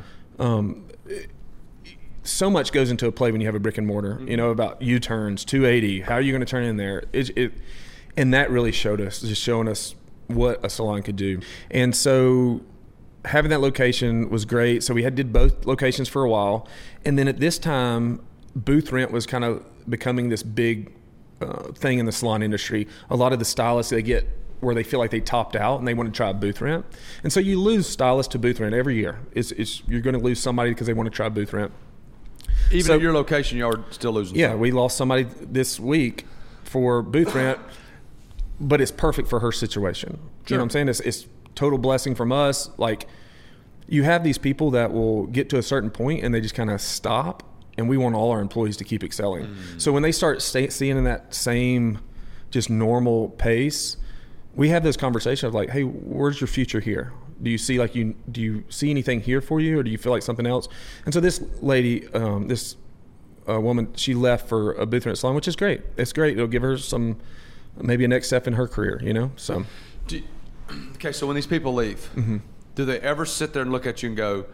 [2.22, 4.20] so much goes into a play when you have a brick and mortar.
[4.26, 6.02] You know about U turns, 280.
[6.02, 7.04] How are you going to turn in there?
[7.12, 7.52] It, it,
[8.16, 9.94] and that really showed us, just showing us
[10.26, 11.40] what a salon could do.
[11.70, 12.60] And so
[13.24, 14.82] having that location was great.
[14.82, 16.68] So we had did both locations for a while,
[17.04, 18.20] and then at this time,
[18.54, 20.92] booth rent was kind of becoming this big
[21.40, 22.86] uh, thing in the salon industry.
[23.08, 24.28] A lot of the stylists they get
[24.60, 26.84] where they feel like they topped out and they want to try booth rent,
[27.22, 29.18] and so you lose stylists to booth rent every year.
[29.32, 31.72] It's, it's you're going to lose somebody because they want to try booth rent.
[32.70, 34.36] Even so- at your location, you are still losing.
[34.36, 34.60] Yeah, some.
[34.60, 36.26] we lost somebody this week
[36.64, 37.58] for booth rent,
[38.60, 40.18] but it's perfect for her situation.
[40.46, 40.88] You know what I'm saying?
[40.88, 42.70] It's, it's total blessing from us.
[42.76, 43.06] Like,
[43.88, 46.70] you have these people that will get to a certain point and they just kind
[46.70, 47.42] of stop,
[47.80, 49.46] and we want all our employees to keep excelling.
[49.46, 49.80] Mm.
[49.80, 51.98] So when they start seeing in that same,
[52.50, 53.96] just normal pace,
[54.54, 57.12] we have this conversation of like, hey, where's your future here?
[57.42, 59.96] Do you see like you do you see anything here for you, or do you
[59.98, 60.68] feel like something else?
[61.06, 62.76] And so this lady, um, this
[63.46, 65.80] a woman she left for a booth rent salon, which is great.
[65.96, 66.34] It's great.
[66.36, 67.16] It'll give her some
[67.80, 69.00] maybe a next step in her career.
[69.02, 69.64] You know, so
[70.06, 70.20] Do,
[70.96, 72.38] okay, so when these people leave, Mm-hmm.
[72.74, 74.44] do they ever sit there and look at you and go,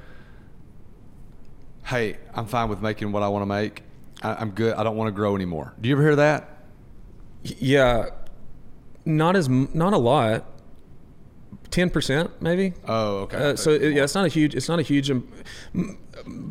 [1.86, 3.82] "Hey, I'm fine with making what I want to make.
[4.22, 4.74] I, I'm good.
[4.74, 6.50] I don't want to grow anymore." Do you ever hear that?
[7.42, 8.06] yeah,
[9.04, 10.44] not as not a lot.
[11.70, 12.72] Ten percent maybe.
[12.86, 13.36] Oh, okay.
[13.50, 14.54] Uh, so it, yeah, it's not a huge.
[14.54, 15.10] It's not a huge.
[15.10, 15.28] Um,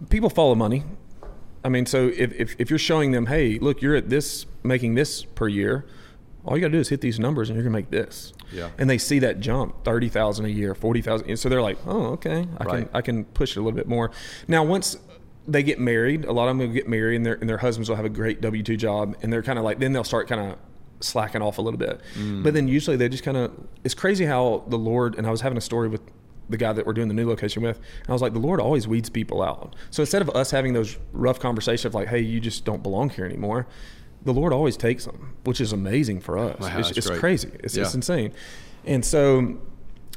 [0.10, 0.84] people follow money.
[1.64, 4.94] I mean, so if, if, if you're showing them, hey, look, you're at this, making
[4.94, 5.84] this per year,
[6.46, 8.34] all you got to do is hit these numbers and you're to make this.
[8.52, 8.70] Yeah.
[8.78, 11.36] And they see that jump, 30,000 a year, 40,000.
[11.38, 12.80] So they're like, oh, okay, I Right.
[12.86, 14.12] can, I can push it a little bit more.
[14.48, 14.96] Now, once
[15.48, 17.90] they get married, a lot of them will get married and their, and their husbands
[17.90, 19.16] will have a great W 2 job.
[19.22, 20.58] And they're kind of like, then they'll start kind of
[21.02, 22.02] slacking off a little bit.
[22.16, 22.44] Mm.
[22.44, 23.52] But then usually they just kind of,
[23.84, 26.02] it's crazy how the Lord, and I was having a story with
[26.50, 28.60] the guy that we're doing the new location with, and I was like, the Lord
[28.60, 29.76] always weeds people out.
[29.90, 33.10] So instead of us having those rough conversations of like, hey, you just don't belong
[33.10, 33.68] here anymore,
[34.24, 36.60] the Lord always takes them, which is amazing for us.
[36.60, 37.52] Wow, it's it's crazy.
[37.64, 38.34] It's, it's insane.
[38.84, 39.60] And so,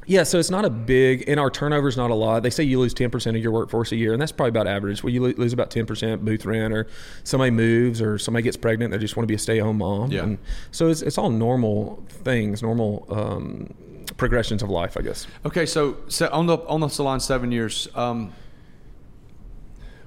[0.09, 2.42] yeah, so it's not a big, and our turnover is not a lot.
[2.42, 5.05] They say you lose 10% of your workforce a year, and that's probably about average.
[5.05, 6.87] Well, you lose about 10% booth rent, or
[7.25, 9.79] somebody moves, or somebody gets pregnant, they just want to be a stay at home
[9.79, 10.11] mom.
[10.11, 10.23] Yeah.
[10.23, 10.38] And
[10.71, 13.75] so it's, it's all normal things, normal um,
[14.16, 15.27] progressions of life, I guess.
[15.44, 18.33] Okay, so, so on the on the salon seven years, um,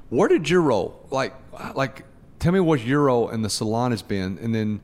[0.09, 1.35] where did your role like
[1.75, 2.05] like
[2.39, 4.81] tell me what your role in the salon has been, and then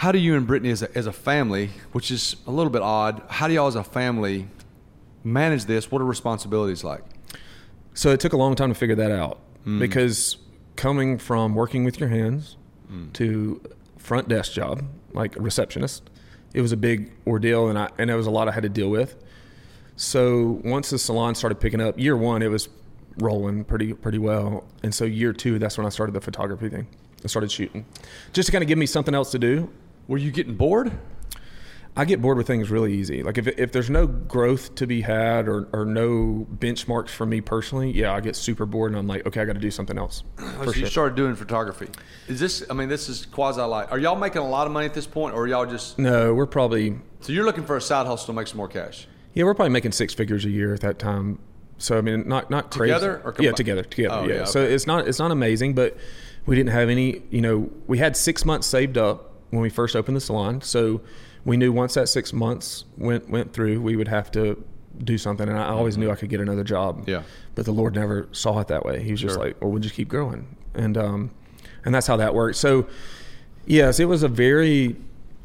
[0.00, 2.80] how do you and Brittany as a, as a family, which is a little bit
[2.80, 4.48] odd, how do y'all as a family
[5.24, 5.90] manage this?
[5.90, 7.02] What are responsibilities like?
[7.92, 9.78] So it took a long time to figure that out mm.
[9.78, 10.38] because
[10.74, 12.56] coming from working with your hands
[12.90, 13.12] mm.
[13.12, 13.60] to
[13.98, 14.82] front desk job,
[15.12, 16.08] like a receptionist,
[16.54, 18.70] it was a big ordeal and I and it was a lot I had to
[18.70, 19.16] deal with.
[19.96, 22.70] So once the salon started picking up, year one it was
[23.18, 24.64] rolling pretty pretty well.
[24.82, 26.86] And so year two, that's when I started the photography thing.
[27.22, 27.84] I started shooting.
[28.32, 29.68] Just to kind of give me something else to do.
[30.08, 30.92] Were you getting bored?
[31.96, 33.22] I get bored with things really easy.
[33.22, 37.40] Like if, if there's no growth to be had or, or no benchmarks for me
[37.40, 39.98] personally, yeah, I get super bored and I'm like, okay, I got to do something
[39.98, 40.22] else.
[40.60, 41.88] Oh, so For you started doing photography.
[42.28, 42.64] Is this?
[42.68, 43.90] I mean, this is quasi like.
[43.90, 45.98] Are y'all making a lot of money at this point, or are y'all just?
[45.98, 49.06] No, we're probably So you're looking for a side hustle to make some more cash.
[49.34, 51.38] yeah, we're probably making six figures a year at that time.
[51.78, 52.92] So I mean, not not crazy.
[52.92, 54.14] Together or yeah, together, together.
[54.14, 54.34] Oh, yeah.
[54.34, 55.96] yeah, So it's not it's not amazing, but
[56.46, 57.22] we didn't have any.
[57.30, 60.60] You know, we had six months saved up when we first opened the salon.
[60.62, 61.00] So
[61.44, 64.62] we knew once that six months went went through, we would have to
[65.02, 65.48] do something.
[65.48, 67.00] And I always knew I could get another job.
[67.02, 67.10] Mm-hmm.
[67.10, 67.22] Yeah.
[67.54, 69.02] But the Lord never saw it that way.
[69.02, 69.44] He was just Sure.
[69.44, 71.30] like, well, we'll just keep growing, and um,
[71.84, 72.56] and that's how that worked.
[72.56, 72.86] So
[73.66, 74.96] yes, it was a very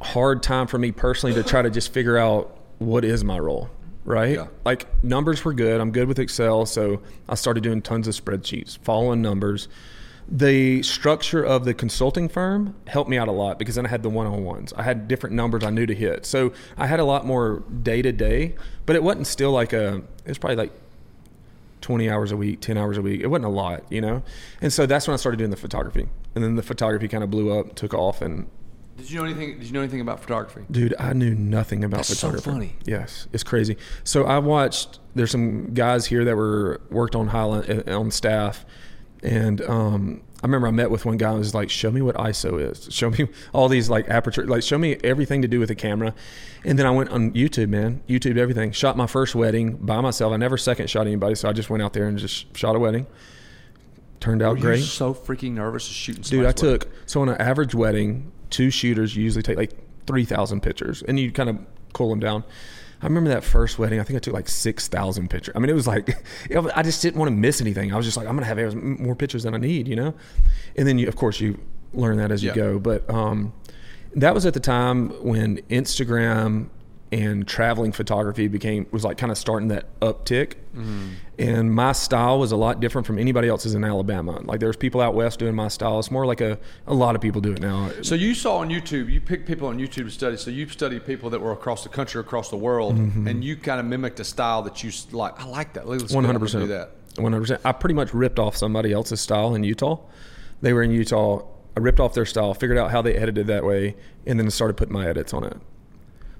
[0.01, 3.69] hard time for me personally to try to just figure out what is my role,
[4.03, 4.35] right?
[4.35, 4.47] Yeah.
[4.65, 5.79] Like numbers were good.
[5.81, 9.67] I'm good with Excel, so I started doing tons of spreadsheets, following numbers.
[10.27, 14.01] The structure of the consulting firm helped me out a lot because then I had
[14.01, 14.73] the one-on-ones.
[14.75, 18.01] I had different numbers I knew to hit, so I had a lot more day
[18.01, 18.55] to day.
[18.85, 19.97] But it wasn't still like a.
[20.25, 20.71] It was probably like
[21.81, 23.21] 20 hours a week, 10 hours a week.
[23.21, 24.23] It wasn't a lot, you know?
[24.59, 26.07] And so that's when I started doing the photography.
[26.33, 28.47] And then the photography kind of blew up, took off, and
[28.97, 29.59] Did you know anything?
[29.59, 30.61] Did you know anything about photography?
[30.71, 32.37] Dude, I knew nothing about photography.
[32.37, 32.75] That's so funny.
[32.85, 33.77] Yes, it's crazy.
[34.03, 34.99] So I watched.
[35.13, 38.65] There's some guys here that were worked on Highland uh, on staff,
[39.25, 42.15] and um, I remember I met with one guy and was like, "Show me what
[42.15, 42.87] ISO is.
[42.93, 44.45] Show me all these like aperture.
[44.45, 46.13] Like, show me everything to do with a camera."
[46.63, 48.01] And then I went on YouTube, man.
[48.07, 48.71] YouTube everything.
[48.71, 50.33] Shot my first wedding by myself.
[50.33, 52.79] I never second shot anybody, so I just went out there and just shot a
[52.79, 53.07] wedding.
[54.19, 54.83] Turned out Were great.
[54.83, 56.23] so freaking nervous shooting?
[56.23, 56.61] Dude, I wedding?
[56.61, 59.71] took so on an average wedding, two shooters usually take like
[60.07, 61.57] three thousand pictures, and you kind of
[61.93, 62.43] cool them down.
[63.01, 63.99] I remember that first wedding.
[63.99, 65.53] I think I took like six thousand pictures.
[65.55, 66.09] I mean, it was like
[66.75, 67.93] I just didn't want to miss anything.
[67.93, 70.13] I was just like, I'm gonna have more pictures than I need, you know.
[70.75, 71.59] And then you, of course, you
[71.93, 72.55] learn that as you Yeah.
[72.55, 72.79] go.
[72.79, 73.53] But um,
[74.15, 76.69] that was at the time when Instagram
[77.11, 80.55] and traveling photography became was like kind of starting that uptick.
[80.75, 81.09] Mm-hmm.
[81.37, 84.41] And my style was a lot different from anybody else's in Alabama.
[84.43, 85.99] Like there's people out west doing my style.
[85.99, 87.91] It's more like a a lot of people do it now.
[88.01, 90.37] So you saw on YouTube, you picked people on YouTube to study.
[90.37, 93.27] So you studied people that were across the country, across the world, mm-hmm.
[93.27, 95.39] and you kind of mimicked a style that you like.
[95.39, 95.87] I like that.
[95.87, 96.09] Let's go.
[96.09, 96.67] I'm One hundred do percent.
[96.69, 96.91] that.
[97.17, 97.61] One hundred percent.
[97.63, 99.99] I pretty much ripped off somebody else's style in Utah.
[100.61, 101.45] They were in Utah.
[101.77, 104.77] I ripped off their style, figured out how they edited that way, and then started
[104.77, 105.57] putting my edits on it.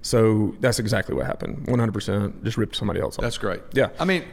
[0.06, 1.66] So that's exactly what happened.
[1.68, 2.44] One hundred percent.
[2.44, 3.24] Just ripped somebody else off.
[3.24, 3.62] That's great.
[3.74, 3.90] Yeah.
[4.00, 4.24] I mean,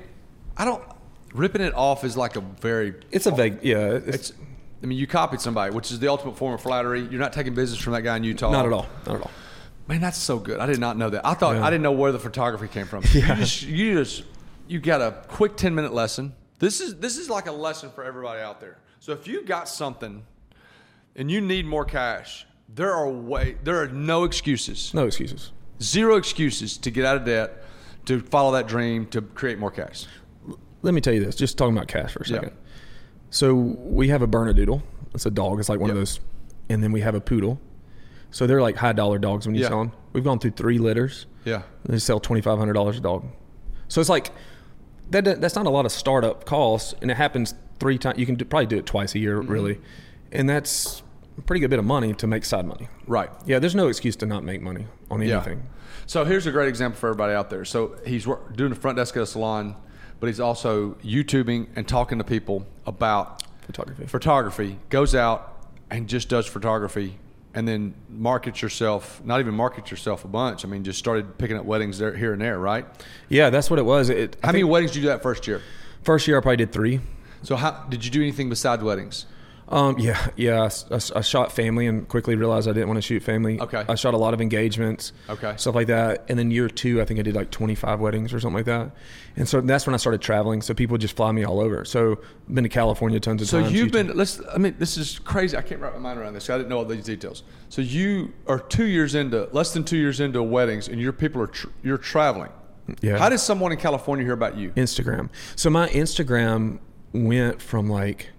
[0.55, 0.85] I don't.
[1.33, 2.93] Ripping it off is like a very.
[3.11, 3.61] It's a vague.
[3.63, 3.93] Yeah.
[3.93, 4.33] It's, It's.
[4.83, 7.01] I mean, you copied somebody, which is the ultimate form of flattery.
[7.01, 8.51] You're not taking business from that guy in Utah.
[8.51, 8.87] not at all.
[9.07, 9.31] Not at all.
[9.89, 10.61] Man, that's so good.
[10.61, 11.27] I did not know that.
[11.27, 11.65] I thought Yeah.
[11.65, 13.03] I didn't know where the photography came from.
[13.15, 13.31] Yeah.
[13.31, 14.25] You just you just
[14.69, 16.35] you got a quick 10 minute lesson.
[16.59, 18.77] This is this is like a lesson for everybody out there.
[19.01, 20.23] So if you got something
[21.17, 24.93] and you need more cash, there are way there are no excuses.
[24.93, 25.51] No excuses.
[25.83, 27.65] Zero excuses to get out of debt,
[28.07, 30.07] to follow that dream, to create more cash.
[30.83, 31.35] Let me tell you this.
[31.37, 32.53] Just talking about cash for a second.
[33.31, 34.83] So we have a Bernedoodle.
[35.15, 35.61] It's a dog.
[35.61, 36.21] It's like one of those.
[36.69, 37.61] And then we have a poodle.
[38.31, 39.69] So they're like high dollar dogs when you Yeah.
[39.69, 39.93] sell them.
[40.13, 41.27] We've gone through three litters.
[41.45, 41.63] Yeah.
[41.85, 43.27] They sell twenty five hundred dollars a dog.
[43.89, 44.31] So it's like
[45.11, 45.25] that.
[45.41, 48.19] That's not a lot of startup costs, and it happens three times.
[48.19, 49.53] You can do, probably do it twice a year, Mm-hmm.
[49.53, 49.81] really,
[50.31, 51.02] and that's
[51.39, 52.89] a pretty good bit of money to make side money.
[53.07, 53.31] Right.
[53.47, 55.63] Yeah, there's no excuse to not make money on anything.
[56.07, 57.65] So here's a great example for everybody out there.
[57.65, 59.77] So he's doing the front desk at a salon,
[60.21, 64.07] but he's also YouTubing and talking to people about Photography.
[64.07, 64.79] photography.
[64.91, 67.19] Goes out and just does photography,
[67.55, 69.21] and then markets yourself.
[69.25, 70.65] Not even market yourself a bunch.
[70.65, 72.59] I mean, just started picking up weddings there, here and there.
[72.59, 72.87] Right.
[73.29, 74.09] Yeah, that's what it was.
[74.09, 75.61] It, How many weddings did you do that first year?
[76.03, 77.01] first year I probably did three.
[77.43, 79.27] So how did you do anything besides weddings?
[79.73, 80.69] Um, yeah, yeah.
[80.91, 83.59] I I, shot family and quickly realized I didn't want to shoot family.
[83.59, 83.85] Okay.
[83.89, 85.15] I shot a lot of engagements.
[85.31, 85.55] Okay.
[85.57, 86.27] Stuff like that.
[86.29, 88.91] And then year two, I think I did like 25 weddings or something like that.
[89.35, 90.61] And so that's when I started traveling.
[90.61, 91.87] So people just fly me all over.
[91.87, 92.21] So
[92.53, 93.73] been to California tons of So times.
[93.73, 94.09] So you've been.
[94.15, 94.43] Let's.
[94.55, 95.57] I mean, this is crazy.
[95.57, 96.51] I can't wrap my mind around this.
[96.51, 97.43] I didn't know all these details.
[97.71, 101.41] So you are two years into, less than two years into weddings, and your people
[101.41, 102.51] are tr- you're traveling.
[103.01, 103.17] Yeah.
[103.17, 104.71] How does someone in California hear about you?
[104.73, 105.31] Instagram.
[105.57, 106.79] So my Instagram
[107.13, 108.31] went from like,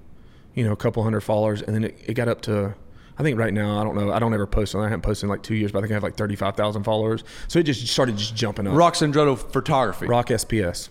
[0.56, 2.76] you know, a couple hundred followers, and then it, it got up to,
[3.18, 4.82] I think right now, I don't know, I don't ever post on.
[4.82, 6.56] I haven't posted in like two years, but I think I have like thirty five
[6.56, 7.24] thousand followers.
[7.48, 8.76] So it just started just jumping up.
[8.76, 10.06] Rock Sandretto Photography.
[10.08, 10.90] Rock SPS,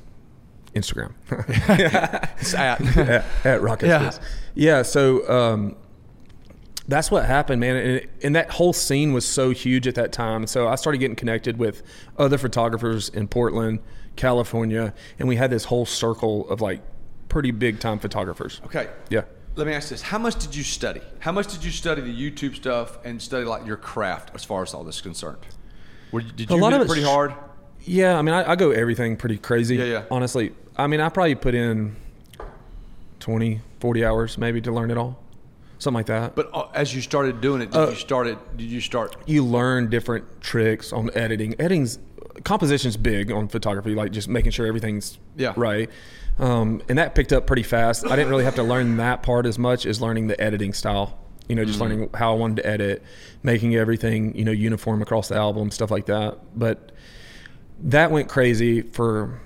[0.75, 1.12] Instagram.
[2.55, 2.96] At.
[2.96, 4.09] at, at Rock Yeah.
[4.11, 4.20] SPS.
[4.55, 4.83] Yeah.
[4.83, 5.77] So um,
[6.88, 7.77] that's what happened, man.
[7.77, 10.46] And, it- and that whole scene was so huge at that time.
[10.46, 11.83] So I started getting connected with
[12.18, 13.81] other photographers in Portland,
[14.16, 16.81] California, and we had this whole circle of like
[17.29, 18.61] pretty big time photographers.
[18.66, 18.88] Okay.
[19.09, 19.22] Yeah.
[19.54, 21.00] Let me ask this: How much did you study?
[21.18, 24.62] How much did you study the YouTube stuff and study like your craft as far
[24.62, 25.38] as all this is concerned?
[26.10, 27.34] Were you, did A you lot of it pretty hard?
[27.84, 29.76] Yeah, I mean, I, I go everything pretty crazy.
[29.76, 30.02] Yeah, yeah.
[30.10, 31.96] Honestly, I mean, I probably put in
[33.20, 35.18] 20, 40 hours maybe to learn it all,
[35.78, 36.34] something like that.
[36.34, 38.38] But uh, as you started doing it, did Uh, you started?
[38.56, 39.16] Did you start?
[39.26, 41.54] you learn different tricks on editing.
[41.60, 41.98] Editing's
[42.44, 45.52] composition's big on photography, like just making sure everything's Yeah.
[45.56, 45.90] right.
[46.38, 48.06] Um, and that picked up pretty fast.
[48.06, 51.18] I didn't really have to learn that part as much as learning the editing style.
[51.48, 51.82] You know, just Mm-hmm.
[52.00, 53.02] learning how I wanted to edit,
[53.42, 56.38] making everything you know uniform across the album, stuff like that.
[56.56, 56.92] But
[57.84, 59.40] that went crazy for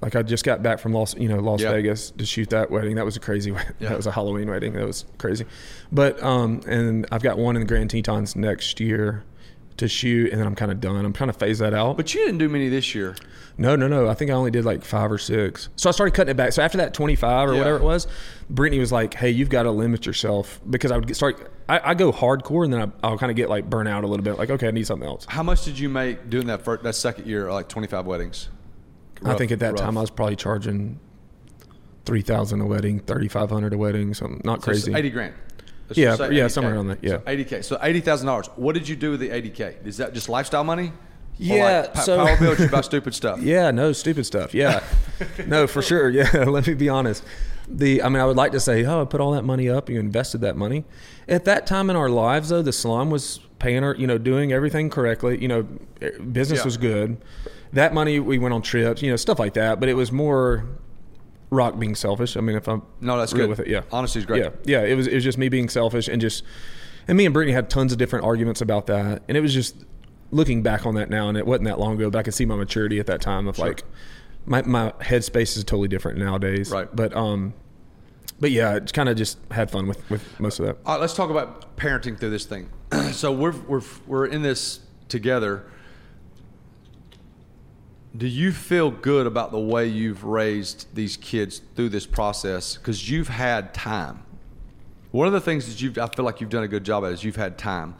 [0.00, 1.72] like I just got back from Las you know Las Yeah.
[1.72, 2.96] Vegas to shoot that wedding.
[2.96, 3.74] That was a crazy wedding.
[3.78, 3.88] Yeah.
[3.90, 4.72] That was a Halloween wedding.
[4.72, 5.44] That was crazy.
[5.92, 9.24] But um and I've got one in the Grand Tetons next year
[9.78, 11.04] to shoot and then I'm kind of done.
[11.04, 11.96] I'm trying to phase that out.
[11.96, 13.14] But you didn't do many this year.
[13.56, 14.08] No, no, no.
[14.08, 15.68] I think I only did like five or six.
[15.76, 16.52] So I started cutting it back.
[16.52, 17.58] So after that 25 or Yeah.
[17.58, 18.06] whatever it was,
[18.50, 21.50] Brittany was like, "Hey, you've got to limit yourself because I would get start.
[21.68, 24.06] I, I go hardcore and then I, I'll kind of get like burnt out a
[24.06, 24.38] little bit.
[24.38, 25.24] Like, okay, I need something else.
[25.28, 27.52] How much did you make doing that first, that second year?
[27.52, 28.48] Like twenty five weddings.
[29.24, 29.80] I think at that Rough.
[29.80, 31.00] time I was probably charging
[32.04, 34.94] three thousand a wedding, thirty five hundred a wedding, something not So crazy.
[34.94, 35.34] eighty grand.
[35.96, 36.50] Yeah, yeah, 80K.
[36.50, 36.98] somewhere around that.
[37.02, 37.10] yeah.
[37.18, 37.62] So eighty k.
[37.62, 38.48] So eighty thousand dollars.
[38.56, 39.76] What did you do with the eighty k?
[39.84, 40.92] Is that just lifestyle money?
[41.40, 42.58] Yeah, like so- power bills.
[42.60, 43.40] You buy stupid stuff.
[43.40, 44.52] Yeah, no, stupid stuff.
[44.54, 44.82] Yeah,
[45.46, 46.10] no, for sure.
[46.10, 47.22] Yeah, let me be honest.
[47.70, 49.90] The, I mean, I would like to say, oh, I put all that money up.
[49.90, 50.84] You invested that money.
[51.28, 54.52] At that time in our lives, though, the salon was paying our, you know, doing
[54.52, 55.40] everything correctly.
[55.40, 55.68] You know,
[56.00, 56.64] eh, business Yeah.
[56.64, 57.18] was good.
[57.74, 59.80] That money, we went on trips, you know, stuff like that.
[59.80, 60.64] But it was more
[61.50, 62.36] rock being selfish.
[62.36, 63.48] I mean, if I'm No, that's good.
[63.48, 64.42] with it, yeah, Honesty is great.
[64.42, 64.82] Yeah, yeah.
[64.82, 66.44] It was it was just me being selfish and just,
[67.06, 69.76] and me and Brittany had tons of different arguments about that, and it was just
[70.30, 72.44] looking back on that now, and it wasn't that long ago, but I could see
[72.44, 73.82] my maturity at that time of like,
[74.46, 76.70] my my headspace is totally different nowadays.
[76.70, 76.94] Right.
[76.94, 77.54] But um,
[78.40, 80.76] but yeah, it's kind of just had fun with with most of that.
[80.84, 82.68] All right, let's talk about parenting through this thing.
[83.12, 85.64] so we're we're we're in this together.
[88.18, 92.76] Do you feel good about the way you've raised these kids through this process?
[92.76, 94.24] Because you've had time.
[95.12, 97.12] One of the things that you've I feel like you've done a good job at
[97.12, 97.94] is you've had time.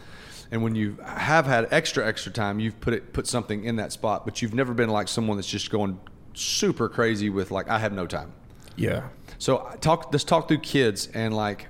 [0.51, 3.93] And when you have had extra extra time, you've put it put something in that
[3.93, 6.01] spot, but you've never been like someone that's just going
[6.35, 8.33] super crazy with like I have no time.
[8.75, 9.09] Yeah.
[9.39, 10.13] So uh, talk.
[10.13, 11.69] Let's talk through kids and like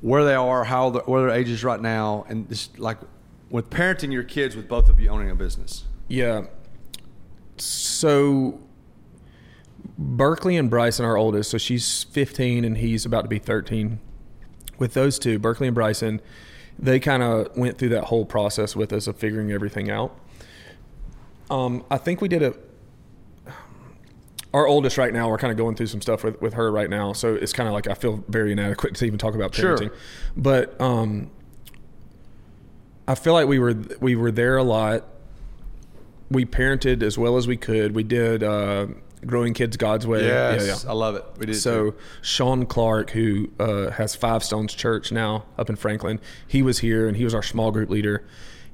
[0.00, 2.98] where they are, how the, where their age is right now, and just like
[3.50, 5.84] with parenting your kids with both of you owning a business.
[6.08, 6.46] Yeah.
[7.58, 8.60] So
[9.98, 13.98] Berkeley and Bryson are oldest, so she's 15 and he's about to be 13.
[14.78, 16.20] With those two, Berkeley and Bryson,
[16.78, 20.18] they kind of went through that whole process with us of figuring everything out.
[21.50, 22.54] Um, I think we did a.
[24.52, 26.88] Our oldest right now, we're kind of going through some stuff with, with her right
[26.88, 29.76] now, so it's kind of like I feel very inadequate to even talk about Sure.
[29.76, 29.90] parenting.
[30.36, 31.30] But um,
[33.06, 35.04] I feel like we were we were there a lot
[36.30, 37.94] we parented as well as we could.
[37.94, 38.88] We did uh,
[39.24, 40.26] Growing Kids God's Way.
[40.26, 41.24] Yes, I love it.
[41.38, 41.96] We did So too.
[42.22, 47.08] Sean Clark, who uh, has Five Stones Church now up in Franklin, he was here
[47.08, 48.24] and he was our small group leader,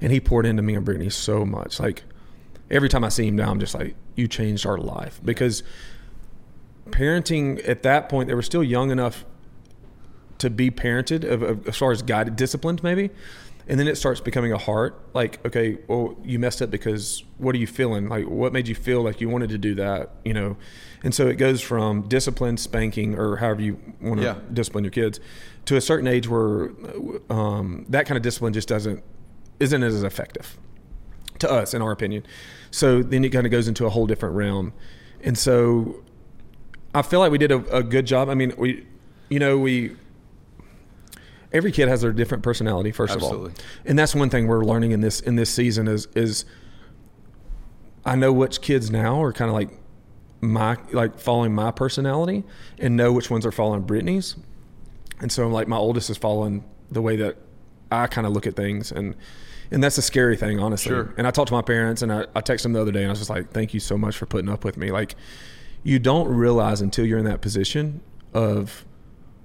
[0.01, 1.79] and he poured into me and Brittany so much.
[1.79, 2.03] Like
[2.69, 5.63] every time I see him now, I'm just like, you changed our life because
[6.89, 9.25] parenting at that point, they were still young enough
[10.39, 13.09] to be parented of, of, as far as guided, disciplined, maybe.
[13.67, 14.99] And then it starts becoming a heart.
[15.13, 18.09] Like, okay, well, you messed up because what are you feeling?
[18.09, 20.11] Like, what made you feel like you wanted to do that?
[20.25, 20.57] You know,
[21.03, 24.35] and so it goes from discipline, spanking, or however you want to Yeah.
[24.51, 25.19] discipline your kids,
[25.65, 26.71] to a certain age where
[27.29, 29.01] um, that kind of discipline just doesn't
[29.59, 30.57] isn't as effective
[31.39, 32.25] to us, in our opinion.
[32.71, 34.73] So then it kind of goes into a whole different realm,
[35.21, 36.03] and so
[36.93, 38.27] I feel like we did a, a good job.
[38.29, 38.85] I mean, we,
[39.29, 39.95] you know, we.
[41.53, 43.51] Every kid has their different personality, first Absolutely.
[43.51, 46.45] of all, and that's one thing we're learning in this in this season is is.
[48.05, 49.69] I know which kids now are kind of like
[50.41, 52.43] my like following my personality,
[52.79, 54.35] and know which ones are following Brittany's,
[55.21, 57.37] and so like my oldest is following the way that
[57.91, 59.15] I kind of look at things, and
[59.71, 60.89] and that's a scary thing, honestly.
[60.89, 61.13] Sure.
[61.17, 63.07] And I talked to my parents, and I, I texted them the other day, and
[63.07, 65.15] I was just like, "Thank you so much for putting up with me." Like,
[65.83, 68.01] you don't realize until you're in that position
[68.33, 68.85] of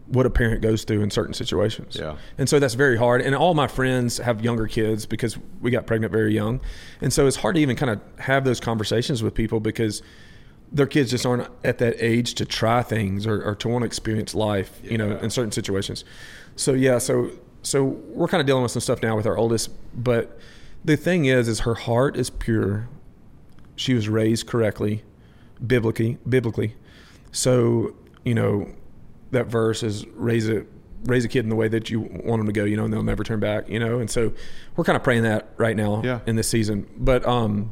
[0.09, 1.97] what a parent goes through in certain situations.
[1.99, 2.17] Yeah.
[2.39, 3.21] And so that's very hard.
[3.21, 6.61] And all my friends have younger kids because we got pregnant very young,
[7.01, 10.03] and so it's hard to even kind of have those conversations with people because
[10.73, 13.87] their kids just aren't at that age to try things or, or to want to
[13.87, 16.05] experience life, you know, in certain situations.
[16.57, 17.31] So yeah, so
[17.63, 20.39] so we're kind of dealing with some stuff now with our oldest, but
[20.85, 22.89] the thing is, is her heart is pure.
[23.77, 25.05] She was raised correctly,
[25.65, 26.77] biblically, biblically.
[27.33, 27.95] So
[28.25, 28.69] you know,
[29.31, 30.65] that verse is raise a
[31.05, 32.93] raise a kid in the way that you want them to go, you know, and
[32.93, 34.01] they'll never turn back, you know.
[34.01, 34.33] And so
[34.77, 36.21] we're kind of praying that right now Yeah.
[36.27, 36.87] in this season.
[36.97, 37.71] But um,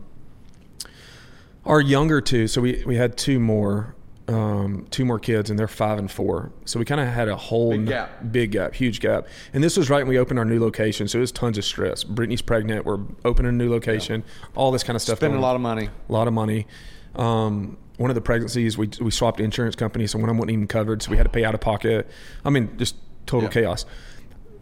[1.65, 3.95] our younger two, so we we had two more.
[4.29, 6.51] Um, two more kids and they're five and four.
[6.65, 8.33] So we kind of had a whole Big n- gap.
[8.33, 9.29] big gap, huge gap.
[9.53, 11.07] And this was right when we opened our new location.
[11.07, 12.03] So it was tons of stress.
[12.03, 12.85] Brittany's pregnant.
[12.85, 14.25] We're opening a new location.
[14.57, 15.19] All this kind of stuff.
[15.19, 15.91] Spending a lot of money.
[16.09, 16.67] a lot of money.
[17.15, 20.53] Um, one of the pregnancies, we, we swapped insurance companies, so one of them wasn't
[20.53, 22.09] even covered, so we had to pay out of pocket.
[22.45, 23.53] I mean, just total Yeah.
[23.53, 23.87] chaos.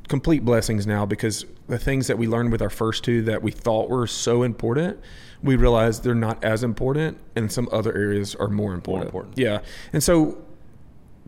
[0.09, 3.51] Complete blessings now because the things that we learned with our first two that we
[3.51, 5.01] thought were so important,
[5.43, 9.07] we realized they're not as important, and some other areas are more important.
[9.07, 9.39] important.
[9.39, 9.61] Yeah,
[9.93, 10.39] and so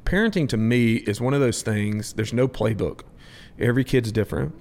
[0.05, 2.12] parenting to me is one of those things.
[2.12, 3.01] There's no playbook.
[3.59, 4.55] Every kid's different.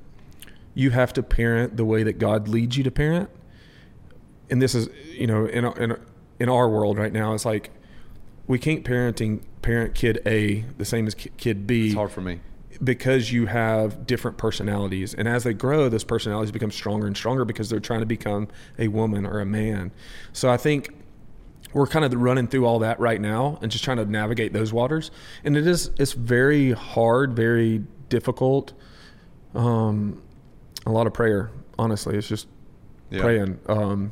[0.74, 3.30] You have to parent the way that God leads you to parent
[4.50, 5.98] and this is you know in in
[6.40, 7.72] in our world right now it's like
[8.48, 12.40] we can't parenting parent kid A the same as kid B It's hard for me.
[12.84, 15.14] because you have different personalities.
[15.16, 18.48] And as they grow those personalities become stronger and stronger because they're trying to become
[18.78, 19.92] a woman or a man.
[20.34, 20.90] So i think
[21.74, 24.72] we're kind of running through all that right now and just trying to navigate those
[24.72, 25.10] waters.
[25.44, 28.74] And it is it's very hard very difficult
[29.56, 30.22] um
[30.86, 32.16] a lot of prayer honestly.
[32.18, 32.48] It's just
[33.10, 33.22] Yeah.
[33.22, 33.60] praying.
[33.68, 34.12] Um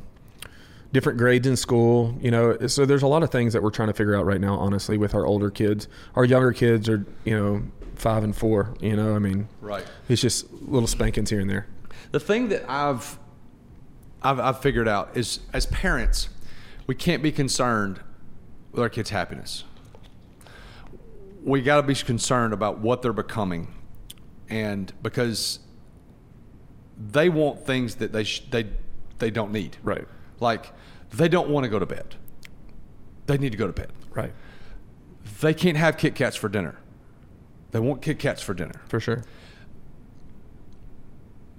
[0.94, 3.88] different grades in school you know so there's a lot of things that we're trying
[3.88, 7.36] to figure out right now honestly with our older kids our younger kids are you
[7.36, 7.62] know
[7.96, 9.84] five and four you know i mean Right.
[10.08, 11.66] it's just little spankings here and there
[12.12, 13.18] The thing that I've,
[14.22, 16.28] I've I've figured out is as parents,
[16.86, 17.98] we can't be concerned
[18.70, 19.64] with our kids' happiness.
[21.42, 23.74] We got to be concerned about what they're becoming,
[24.48, 25.58] and because
[26.96, 28.66] they want things that they sh- they
[29.18, 29.76] they don't need.
[29.82, 30.06] right
[30.40, 30.72] Like
[31.16, 32.16] they don't want to go to bed.
[33.26, 33.92] They need to go to bed.
[34.10, 34.32] right
[35.40, 36.78] They can't have Kit Kats for dinner.
[37.70, 38.80] They want Kit Kats for dinner.
[38.88, 39.24] for sure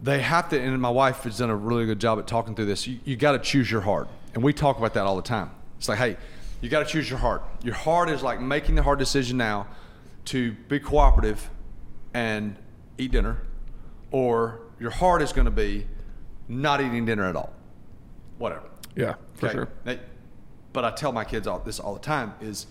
[0.01, 2.65] they have to and my wife has done a really good job at talking through
[2.65, 5.21] this you, you got to choose your heart and we talk about that all the
[5.21, 6.17] time it's like hey
[6.61, 9.67] you got to choose your heart your heart is like making the hard decision now
[10.25, 11.49] to be cooperative
[12.13, 12.55] and
[12.97, 13.41] eat dinner
[14.11, 15.87] or your heart is going to be
[16.47, 17.53] not eating dinner at all
[18.37, 19.53] whatever yeah for Okay?
[19.55, 19.99] sure They-
[20.73, 22.67] but I tell my kids all this all the time is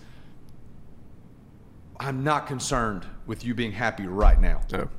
[1.99, 4.61] I'm not concerned with you being happy right now.
[4.71, 4.89] no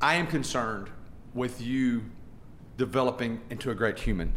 [0.00, 0.90] I am concerned
[1.34, 2.02] with you
[2.76, 4.34] developing into a great human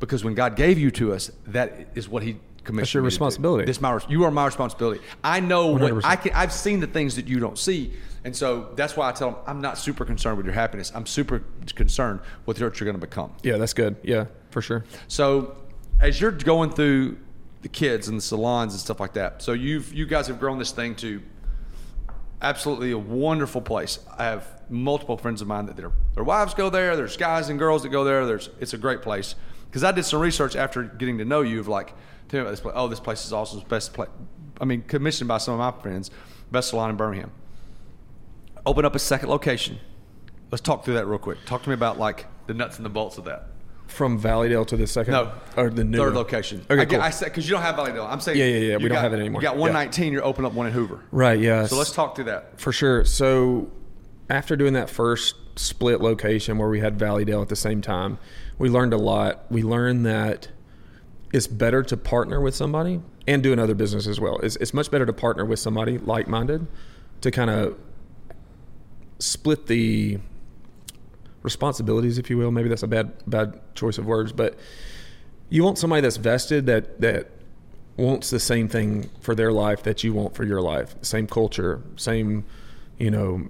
[0.00, 2.78] because when God gave you to us, that is what He commissioned.
[2.82, 3.14] That's your me to do.
[3.16, 3.64] responsibility.
[3.64, 5.00] This my you are my responsibility.
[5.24, 6.00] I know what 100%.
[6.04, 6.32] I can.
[6.34, 9.40] I've seen the things that you don't see, and so that's why I tell them
[9.46, 10.92] I'm not super concerned with your happiness.
[10.94, 11.42] I'm super
[11.74, 13.32] concerned with what you're going to become.
[13.42, 15.56] yeah that's good yeah for sure So
[16.00, 17.18] as you're going through
[17.62, 20.58] the kids and the salons and stuff like that, so you've you guys have grown
[20.58, 21.22] this thing to
[22.40, 23.98] absolutely a wonderful place.
[24.16, 26.96] I have multiple friends of mine that their their wives go there.
[26.96, 28.26] There's guys and girls that go there.
[28.26, 29.34] There's it's a great place
[29.66, 31.94] because I did some research after getting to know you of like
[32.28, 32.74] tell me about this place.
[32.76, 33.60] Oh, this place is awesome.
[33.68, 34.10] Best place.
[34.60, 36.10] I mean, commissioned by some of my friends,
[36.50, 37.32] best salon in Birmingham.
[38.66, 39.78] Open up a second location.
[40.50, 41.38] Let's talk through that real quick.
[41.44, 43.48] Talk to me about like the nuts and the bolts of that.
[43.88, 46.14] From Valleydale to the second, No, or the new third one?
[46.14, 46.64] location.
[46.70, 47.00] Okay, I, cool.
[47.00, 48.04] I said because you don't have Valleydale.
[48.04, 49.40] I'm saying Yeah, yeah, yeah, we don't got- have it anymore.
[49.40, 49.60] You got Yeah.
[49.62, 50.12] 119.
[50.12, 51.00] You're opening up one in Hoover.
[51.10, 51.40] Right.
[51.40, 51.66] Yeah.
[51.66, 52.60] So let's talk through that.
[52.60, 53.04] For sure.
[53.04, 53.70] So
[54.30, 58.18] after doing that first split location where we had Valleydale at the same time,
[58.58, 59.46] we learned a lot.
[59.50, 60.48] We learned that
[61.32, 64.38] it's better to partner with somebody and do another business as well.
[64.40, 66.66] It's, it's much better to partner with somebody like minded
[67.22, 67.76] to kind of
[69.18, 70.18] split the
[71.52, 72.50] responsibilities, if you will.
[72.50, 74.58] Maybe that's a bad bad choice of words, but
[75.48, 77.30] you want somebody that's vested that that
[77.96, 80.94] wants the same thing for their life that you want for your life.
[81.02, 82.44] Same culture, same,
[82.98, 83.48] you know,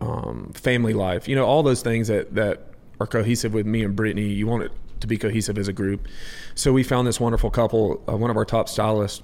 [0.00, 1.28] um, family life.
[1.28, 2.62] You know, all those things that that
[3.00, 4.28] are cohesive with me and Brittany.
[4.28, 6.08] You want it to be cohesive as a group.
[6.54, 8.02] So we found this wonderful couple.
[8.08, 9.22] Uh, one of our top stylists,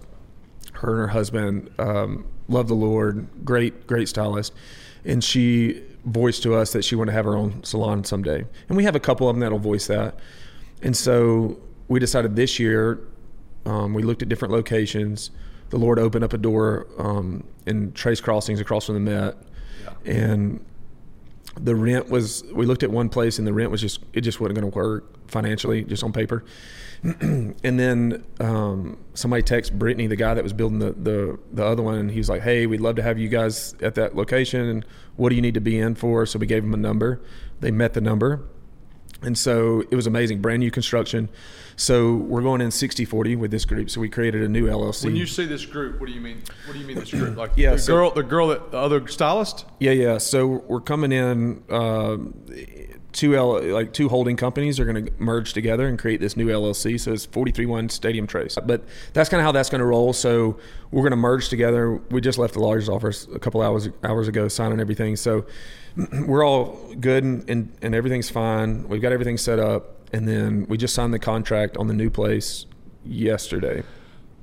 [0.75, 3.29] her and her husband, um, love the Lord.
[3.45, 4.53] Great, great stylist,
[5.05, 8.45] and she voiced to us that she wanted to have her own salon someday.
[8.69, 10.19] And we have a couple of them that'll voice that.
[10.83, 13.01] And so we decided this year,
[13.65, 15.31] um, we looked at different locations.
[15.71, 19.37] The Lord opened up a door um, in Trace Crossings across from the Met,
[20.05, 20.65] and
[21.61, 22.45] the rent was.
[22.53, 24.77] We looked at one place, and the rent was just it just wasn't going to
[24.77, 26.45] work financially, just on paper.
[27.03, 31.83] and then um, somebody texted Brittany, the guy that was building the, the the other
[31.83, 34.61] one, and he was like, "Hey, we'd love to have you guys at that location.
[34.69, 34.87] And
[35.17, 37.21] what do you need to be in for?" So we gave him a number.
[37.61, 38.43] They met the number.
[39.23, 41.29] And so it was amazing, brand new construction.
[41.77, 43.89] So we're going in 60-40 with this group.
[43.91, 45.05] So we created a new LLC.
[45.07, 46.43] When you see this group, what do you mean?
[46.67, 47.37] What do you mean this group?
[47.37, 49.65] Like Yeah, the so- girl, the girl that the other stylist.
[49.81, 50.19] yeah, yeah.
[50.19, 51.63] So we're coming in.
[51.71, 52.35] Um,
[53.13, 56.47] two L, like two holding companies are going to merge together and create this new
[56.49, 56.99] LLC.
[56.99, 58.57] So it's 431 Stadium Trace.
[58.65, 60.13] But that's kind of how that's going to roll.
[60.15, 60.59] So
[60.91, 61.97] we're going to merge together.
[62.11, 65.17] We just left the lawyer's office a couple hours hours ago, signing everything.
[65.17, 65.45] So
[66.27, 68.89] we're all good and, and, and everything's fine.
[68.89, 72.11] We've got everything set up, and then we just signed the contract on the new
[72.11, 72.67] place
[73.05, 73.83] yesterday.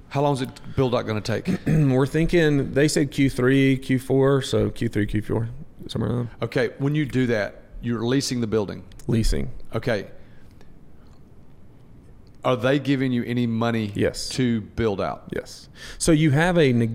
[0.10, 1.60] How long is it build out going to take?
[1.68, 5.48] we're thinking they said Q3, Q4, so Q3, Q4,
[5.88, 8.84] somewhere around okay, when you do that, you're leasing the building.
[9.08, 9.52] leasing.
[9.74, 10.08] Okay.
[12.44, 14.30] Are they giving you any money Yes.
[14.30, 15.26] to build out?
[15.36, 15.68] Yes.
[15.98, 16.90] So you have a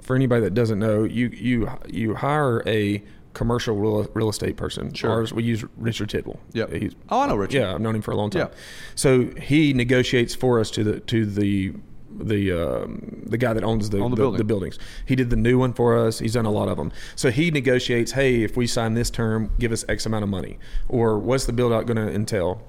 [0.00, 3.02] for anybody that doesn't know, you you you hire a
[3.36, 4.92] commercial real, real estate person.
[4.94, 5.10] Sure.
[5.10, 6.40] Ours, we use Richard Tidwell.
[6.54, 6.72] Yep.
[6.72, 7.58] He's, Oh, I know Richard.
[7.58, 8.48] yeah, I've known him for a long time.
[8.50, 8.54] Yeah.
[8.94, 11.74] So he negotiates for us to the to the
[12.18, 14.46] the um, the guy that owns the On the building.
[14.46, 14.78] buildings.
[15.04, 16.18] He did the new one for us.
[16.18, 16.92] He's done a lot of them.
[17.14, 18.12] So he negotiates.
[18.12, 20.58] Hey, if we sign this term, give us X amount of money,
[20.88, 22.62] or what's the build out going to entail?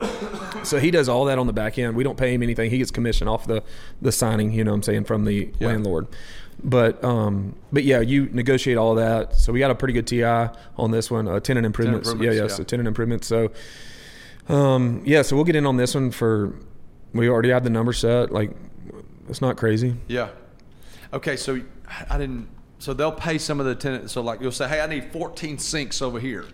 [0.64, 1.95] so he does all that on the back end.
[1.95, 2.70] We don't pay him anything.
[2.70, 3.64] He gets commission off the
[4.02, 4.52] the signing.
[4.52, 5.68] You know, what I'm saying from the Yeah.
[5.68, 6.08] landlord.
[6.64, 9.36] But um, but yeah, you negotiate all that.
[9.36, 10.24] So we got a pretty good TI
[10.78, 11.28] on this one.
[11.28, 12.10] Uh, tenant improvements.
[12.10, 12.56] improvements, yeah, yeah, yeah.
[12.56, 13.28] So tenant improvements.
[13.28, 13.52] So
[14.50, 16.56] um, yeah, so we'll get in on this one for.
[17.14, 18.32] We already have the number set.
[18.32, 18.52] Like,
[19.30, 19.95] it's not crazy.
[20.07, 20.30] Yeah.
[21.13, 21.61] Okay, so
[22.09, 22.47] I didn't.
[22.80, 24.13] So they'll pay some of the tenants.
[24.13, 26.45] So like you'll say, hey, I need 14 sinks over here.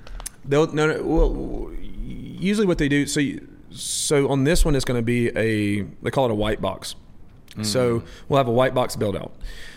[0.45, 3.05] They'll no, no well, usually what they do.
[3.07, 6.36] So you, so on this one, it's going to be a they call it a
[6.36, 6.95] white box.
[7.61, 8.05] So Mm.
[8.30, 9.32] we'll have a white box build out.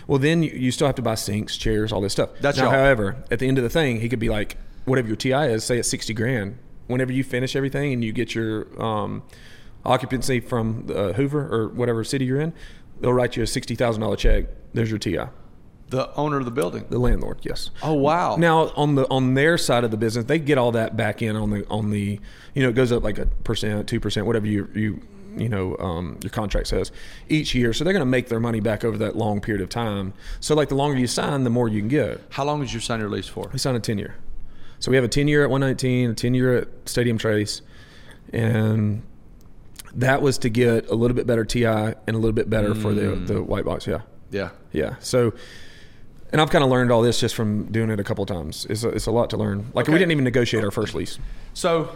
[0.07, 2.29] Well, then you, you still have to buy sinks, chairs, all this stuff.
[2.41, 2.71] That's now, y'all.
[2.73, 5.63] however, at the end of the thing, he could be like, whatever your TI is,
[5.63, 6.57] say it's sixty grand.
[6.87, 9.21] Whenever you finish everything and you get your um,
[9.85, 12.53] occupancy from uh, Hoover or whatever city you're in,
[13.01, 14.45] they'll write you a sixty thousand dollar check.
[14.73, 15.19] There's your TI.
[15.89, 16.85] The owner of the building.
[16.89, 17.69] The landlord, yes.
[17.81, 18.35] Oh wow.
[18.35, 21.35] Now on the on their side of the business, they get all that back in
[21.35, 22.19] on the on the
[22.53, 25.01] you know it goes up like a percent, two percent, whatever you you
[25.37, 26.91] you know um, your contract says
[27.29, 27.71] each year.
[27.71, 30.13] So they're going to make their money back over that long period of time.
[30.41, 32.21] So like the longer you sign, the more you can get.
[32.31, 33.49] how long did you sign your lease for?
[33.53, 34.15] We signed a ten year.
[34.79, 37.61] So we have a ten year at one nineteen, a ten year at Stadium Trace,
[38.33, 39.03] and
[39.97, 42.93] that was to get a little bit better TI and a little bit better for
[42.93, 43.85] the the white box.
[43.85, 44.01] Yeah.
[44.31, 44.49] Yeah.
[44.71, 44.95] Yeah.
[44.99, 45.33] So,
[46.31, 48.67] and I've kind of learned all this just from doing it a couple times.
[48.69, 49.71] It's a, it's a lot to learn.
[49.73, 51.19] Like we didn't even negotiate our first lease.
[51.53, 51.89] So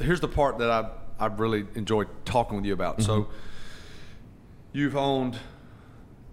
[0.00, 3.02] here's the part that I I really enjoyed talking with you about.
[3.02, 3.28] So
[4.72, 5.38] you've owned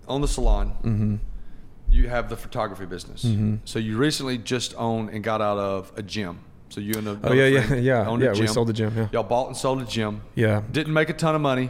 [0.07, 0.75] own the salon.
[0.84, 1.15] Mm-hmm.
[1.89, 3.23] You have the photography business.
[3.23, 3.57] Mm-hmm.
[3.65, 6.39] So you recently just owned and got out of a gym.
[6.74, 8.34] So you and a Oh yeah, yeah, yeah, yeah.
[8.34, 8.93] We sold the gym.
[8.97, 9.07] Yeah.
[9.11, 10.24] Y'all bought and sold the gym.
[10.34, 10.63] Yeah.
[10.71, 11.69] Didn't make a ton of money.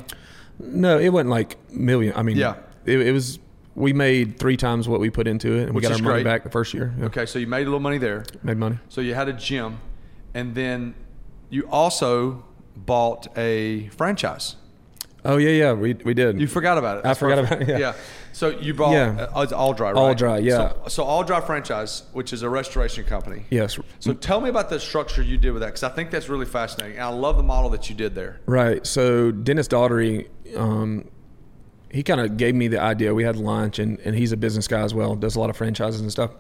[0.60, 2.14] No, it wasn't like million.
[2.16, 2.56] I mean, Yeah.
[2.86, 3.38] it, it was.
[3.76, 6.14] We made three times what we put into it, and Which we got our money
[6.18, 6.24] great.
[6.24, 6.94] back the first year.
[6.98, 7.06] Yeah.
[7.08, 8.24] Okay, so you made a little money there.
[8.44, 8.78] Made money.
[8.88, 9.80] So you had a gym,
[10.34, 10.94] and then
[11.50, 12.46] you also
[12.78, 14.56] bought a franchise.
[15.26, 16.40] Oh yeah, yeah, we we did.
[16.40, 17.06] You forgot about it.
[17.06, 17.62] I forgot perfect.
[17.64, 17.94] about it, yeah.
[17.94, 17.94] yeah.
[18.34, 19.28] So you bought Yeah.
[19.36, 20.00] uh, it's all dry, right?
[20.00, 20.56] All Dry, yeah.
[20.56, 23.46] So, so all dry franchise, which is a restoration company.
[23.52, 26.30] yes, So tell me about the structure you did with that, because I think that's
[26.30, 26.98] really fascinating.
[26.98, 28.42] And I love the model that you did there.
[28.48, 28.86] Right.
[28.88, 31.10] So Dennis Daughtery, um,
[31.92, 33.14] he kind of gave me the idea.
[33.14, 35.16] We had lunch, and, and he's a business guy as well.
[35.16, 36.32] Does a lot of franchises and stuff.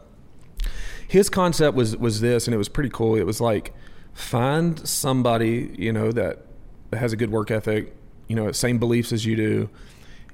[1.07, 3.15] His concept was was this, and it was pretty cool.
[3.15, 3.73] It was like
[4.13, 6.45] find somebody you know that
[6.91, 7.93] has a good work ethic,
[8.27, 9.69] you know, same beliefs as you do,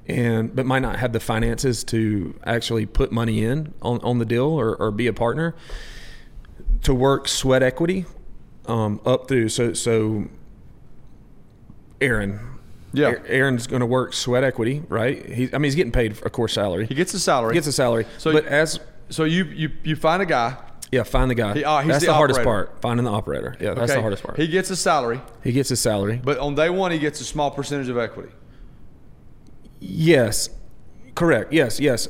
[0.06, 4.24] and but might not have the finances to actually put money in on, on the
[4.24, 5.54] deal or, or be a partner.
[6.84, 8.06] To work sweat equity
[8.66, 10.24] um, up through so so
[12.00, 12.40] Aaron.
[12.92, 13.14] Yeah.
[13.26, 15.24] Aaron's going to work sweat equity, right?
[15.24, 16.86] He, I mean, he's getting paid, a course, salary.
[16.86, 17.54] He gets a salary.
[17.54, 18.06] He gets a salary.
[18.18, 18.80] So- but as
[19.10, 20.56] so you you you find a guy.
[20.92, 21.54] Yeah, find the guy.
[21.54, 22.80] He- uh, he's that's the the, hardest part.
[22.80, 23.56] Finding the operator.
[23.60, 24.36] Yeah, that's okay, the hardest part.
[24.38, 26.20] He gets a salary, He gets his salary.
[26.22, 28.32] but on day one he gets a small percentage of equity.
[29.80, 30.50] Yes,
[31.14, 31.52] correct.
[31.52, 32.08] Yes, yes.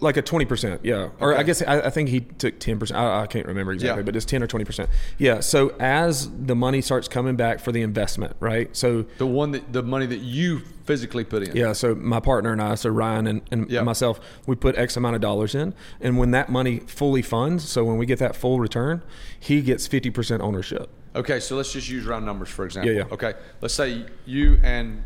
[0.00, 1.08] Like a twenty percent, yeah.
[1.18, 1.40] Or Okay.
[1.40, 3.00] I guess I, I think he took ten percent.
[3.00, 4.04] I, I can't remember exactly, Yeah.
[4.04, 4.88] but it's ten or twenty percent.
[5.18, 5.40] Yeah.
[5.40, 8.74] So as the money starts coming back for the investment, right?
[8.76, 11.54] So The one that the money that you physically put in.
[11.56, 13.82] Yeah, so my partner and I, so Ryan and, and Yeah.
[13.82, 17.84] myself, we put X amount of dollars in, and when that money fully funds, so
[17.84, 19.02] when we get that full return,
[19.40, 20.88] he gets fifty percent ownership.
[21.16, 22.92] Okay, so let's just use round numbers for example.
[22.92, 23.12] Yeah, yeah.
[23.14, 25.02] Okay, let's say you and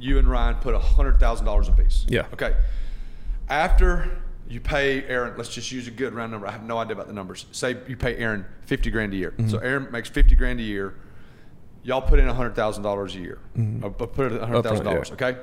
[0.00, 2.04] you and Ryan put a hundred thousand dollars apiece.
[2.08, 2.26] Yeah.
[2.32, 2.54] Okay.
[3.48, 6.46] After you pay Aaron, let's just use a good round number.
[6.46, 7.46] I have no idea about the numbers.
[7.52, 9.34] Say you pay Aaron fifty grand a year.
[9.38, 9.66] So Mm-hmm.
[9.66, 10.94] Aaron makes fifty grand a year.
[11.84, 13.38] Y'all put in hundred thousand dollars a year.
[13.82, 15.10] Or put in hundred thousand dollars.
[15.10, 15.22] Mm-hmm.
[15.22, 15.28] yeah.
[15.28, 15.40] Okay.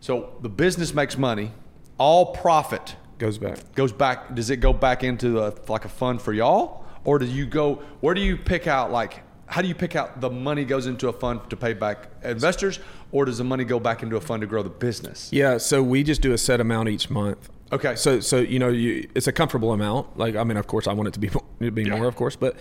[0.00, 1.52] So the business makes money.
[1.98, 3.58] All profit Goes back.
[3.76, 7.24] goes back does it go back into a, like a fund for y'all or do
[7.26, 10.64] you go where do you pick out like how do you pick out the money
[10.64, 12.80] goes into a fund to pay back investors
[13.12, 15.84] or does the money go back into a fund to grow the business Yeah, so
[15.84, 17.48] we just do a set amount each month.
[17.72, 17.96] Okay.
[17.96, 20.18] So so you know you, it's a comfortable amount.
[20.18, 21.28] Like I mean, of course, I want it to be
[21.60, 21.96] to be Yeah.
[21.96, 22.56] more, of course, but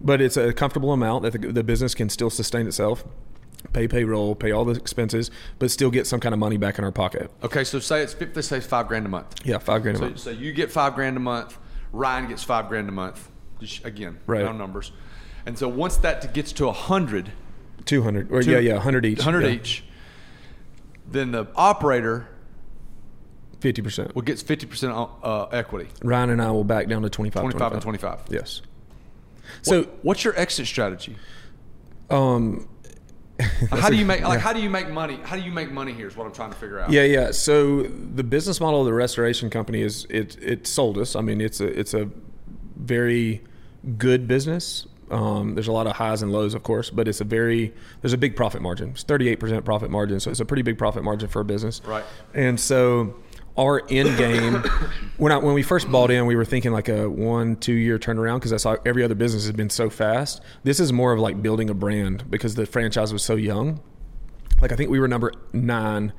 [0.00, 3.04] but it's a comfortable amount that the, the business can still sustain itself,
[3.72, 6.84] pay payroll, pay all the expenses, but still get some kind of money back in
[6.84, 7.30] our pocket.
[7.42, 10.00] okay so say it's let's say it's five grand a month Yeah, five grand a
[10.00, 10.18] so, month.
[10.18, 11.56] so you get five grand a month
[11.92, 13.30] ryan gets five grand a month
[13.60, 14.44] Just, again Right.
[14.44, 14.90] round numbers
[15.46, 17.32] and so once that gets to a hundred
[17.86, 19.18] Two hundred, or yeah, yeah, hundred each.
[19.18, 19.84] 100 each
[21.10, 22.28] then the operator
[23.64, 24.14] fifty percent.
[24.14, 27.82] will gets 50% uh, equity Ryan and I will back down to 25, 25 and
[27.82, 28.60] 25 Yes.
[29.62, 31.16] So, what's your exit strategy
[32.10, 32.68] um,
[33.70, 35.92] how do you make like how do you make money how do you make money
[35.92, 37.30] here is what i'm trying to figure out yeah, yeah.
[37.32, 41.16] So the business model of the restoration company is it it sold us.
[41.16, 42.08] I mean, it's a it's a
[42.76, 43.42] very
[43.98, 44.86] good business.
[45.10, 48.12] Um, there's a lot of highs and lows, of course, but it's a very there's
[48.12, 48.90] a big profit margin.
[48.90, 51.80] It's 38% profit margin, so it's a pretty big profit margin for a business.
[51.84, 52.04] Right.
[52.34, 53.16] And so
[53.56, 54.54] our end game
[55.16, 57.98] when I, when we first bought in, we were thinking like a one two year
[57.98, 60.40] turnaround because that's how every other business has been so fast.
[60.64, 63.80] This is more of like building a brand because the franchise was so young.
[64.60, 66.12] Like I think we were number nine,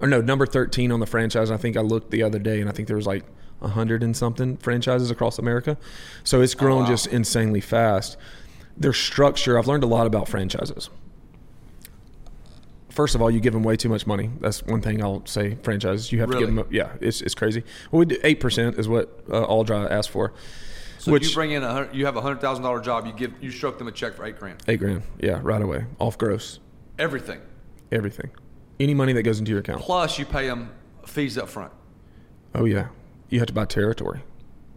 [0.00, 1.50] or no, number thirteen on the franchise.
[1.50, 3.24] I think I looked the other day, and I think there was like
[3.60, 5.76] a hundred and something franchises across America.
[6.24, 6.88] So it's oh, grown wow.
[6.88, 8.16] just insanely fast.
[8.76, 10.88] Their structure, I've learned a lot about franchises.
[12.92, 14.30] First of all, you give them way too much money.
[14.40, 15.54] That's one thing I'll say.
[15.62, 16.66] Franchises, you have to give them.
[16.70, 17.64] Yeah, it's, it's crazy.
[17.90, 20.32] Well, we do eight percent is what uh, All Dry asked for.
[20.98, 23.32] so which you bring in a you have a hundred thousand dollar job you give
[23.40, 25.02] you stroke them a check for eight grand eight grand.
[25.18, 26.60] Yeah, right away, off gross,
[26.98, 27.40] everything
[27.90, 28.30] everything,
[28.78, 29.80] any money that goes into your account.
[29.80, 30.70] plus you pay them
[31.06, 31.72] fees up front
[32.54, 32.88] Oh yeah,
[33.30, 34.22] you have to buy territory.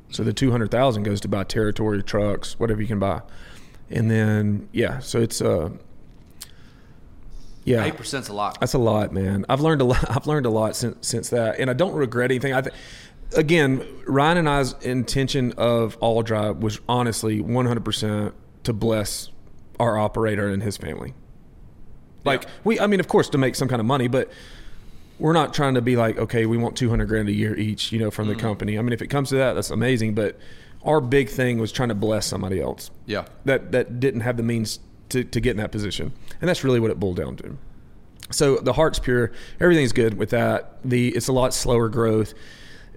[0.10, 3.22] So the two hundred thousand goes to buy territory, trucks, whatever you can buy,
[3.90, 5.70] and then yeah, so it's uh,
[7.66, 9.46] yeah, eight percent's a lot that's a lot, man.
[9.50, 10.10] I've learned a lot.
[10.16, 12.54] I've learned a lot since since that, and I don't regret anything.
[12.54, 12.76] I th-
[13.36, 19.30] again, Ryan and I's intention of All Dry was honestly one hundred percent to bless
[19.80, 21.14] our operator and his family.
[22.24, 22.50] Like Yeah.
[22.64, 24.32] we, I mean, of course, to make some kind of money, but
[25.20, 27.92] we're not trying to be like, okay, we want two hundred grand a year each,
[27.92, 28.42] you know, from the mm-hmm.
[28.42, 28.80] company.
[28.80, 30.14] I mean, if it comes to that, that's amazing.
[30.14, 30.38] But
[30.86, 34.44] our big thing was trying to bless somebody else yeah that that didn't have the
[34.44, 37.58] means to, to get in that position, and that's really what it boiled down to.
[38.32, 40.78] So the heart's pure, everything's good with that.
[40.84, 42.34] The it's a lot slower growth.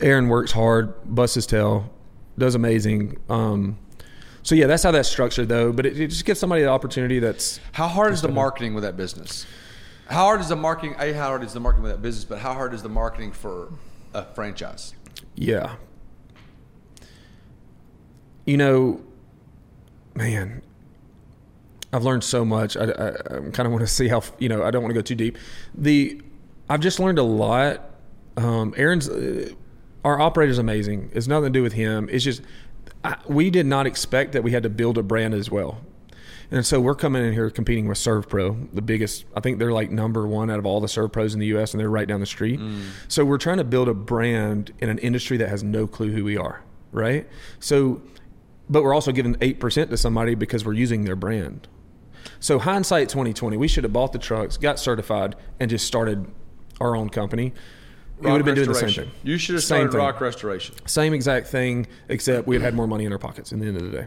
[0.01, 1.93] Aaron works hard, busts his tail,
[2.39, 3.19] does amazing.
[3.29, 3.79] Um,
[4.43, 5.73] so yeah, that's how that's structured though.
[5.73, 8.85] But it, it just gives somebody the opportunity that's how hard is the marketing with
[8.85, 9.47] that business
[10.09, 12.39] how hard is the marketing a how hard is the marketing with that business but
[12.39, 13.73] how hard is the marketing for
[14.15, 14.95] a franchise
[15.35, 15.77] Yeah.
[18.47, 19.03] You know,
[20.15, 20.63] man,
[21.93, 22.77] I've learned so much.
[22.77, 24.63] I, I, I kind of want to see how you know.
[24.63, 25.39] I don't want to go too deep.
[25.75, 26.21] The
[26.69, 27.91] I've just learned a lot.
[28.37, 29.51] Um, Aaron's uh,
[30.05, 31.11] our operator's amazing.
[31.15, 32.09] It's nothing to do with him.
[32.11, 32.43] It's just
[33.05, 35.81] I, we did not expect that we had to build a brand as well.
[36.51, 39.27] And so we're coming in here competing with SERVPRO, the biggest.
[39.37, 41.75] I think they're like number one out of all the SERVPROs in the U.S.
[41.75, 42.59] and they're right down the street.
[42.59, 42.87] Mm.
[43.07, 46.25] So we're trying to build a brand in an industry that has no clue who
[46.25, 47.29] we are, right?
[47.61, 48.01] So,
[48.71, 51.69] but we're also giving eight percent to somebody because we're using their brand.
[52.41, 56.27] So hindsight 2020, we should have bought the trucks, got certified, and just started
[56.81, 57.53] our own company.
[58.19, 59.11] Rock it would have been doing the same thing.
[59.23, 59.99] You should have started thing.
[59.99, 60.75] Rock Restoration.
[60.87, 63.83] Same exact thing, except we had more money in our pockets in the end of
[63.85, 64.07] the day.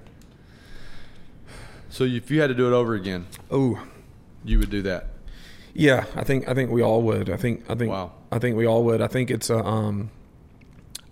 [1.90, 3.82] So if you had to do it over again, oh,
[4.44, 5.08] you would do that.
[5.74, 7.30] Yeah, I think I think we all would.
[7.30, 8.12] I think I think wow.
[8.32, 9.02] I think we all would.
[9.02, 9.64] I think it's a.
[9.64, 10.10] Um,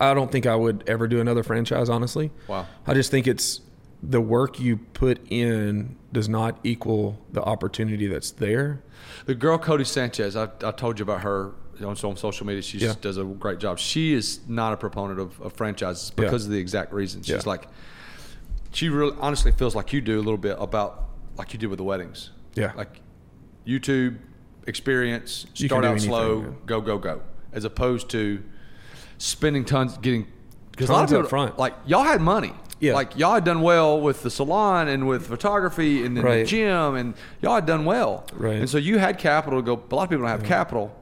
[0.01, 1.89] I don't think I would ever do another franchise.
[1.89, 2.67] Honestly, wow.
[2.85, 3.61] I just think it's
[4.01, 8.81] the work you put in does not equal the opportunity that's there.
[9.25, 12.61] The girl Codie Sanchez, I, I told you about her on, on social media.
[12.61, 12.93] She yeah.
[12.99, 13.79] does a great job.
[13.79, 16.47] She is not a proponent of, of franchises because yeah.
[16.47, 17.21] of the exact reason.
[17.21, 17.41] She's yeah.
[17.45, 17.67] like
[18.71, 21.05] she really honestly feels like you do a little bit about
[21.37, 22.31] like you did with the weddings.
[22.55, 22.73] Yeah.
[22.75, 23.01] Like
[23.65, 24.17] YouTube
[24.67, 27.21] experience, start out slow, anything, go go go,
[27.51, 28.43] as opposed to
[29.17, 30.27] spending tons, getting
[30.71, 31.57] because a lot of people front.
[31.57, 32.53] like y'all had money.
[32.79, 32.93] Yeah.
[32.93, 36.37] Like y'all had done well with the salon and with photography and then right.
[36.37, 38.25] the gym and y'all had done well.
[38.33, 38.55] Right.
[38.55, 39.73] And so you had capital to go.
[39.73, 40.47] A lot of people don't have yeah.
[40.47, 40.95] capital,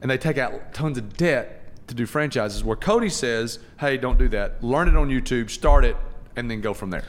[0.00, 2.62] and they take out tons of debt to do franchises.
[2.62, 4.62] Where Codie says, "Hey, don't do that.
[4.62, 5.50] Learn it on YouTube.
[5.50, 5.96] Start it
[6.36, 7.04] and then go from there.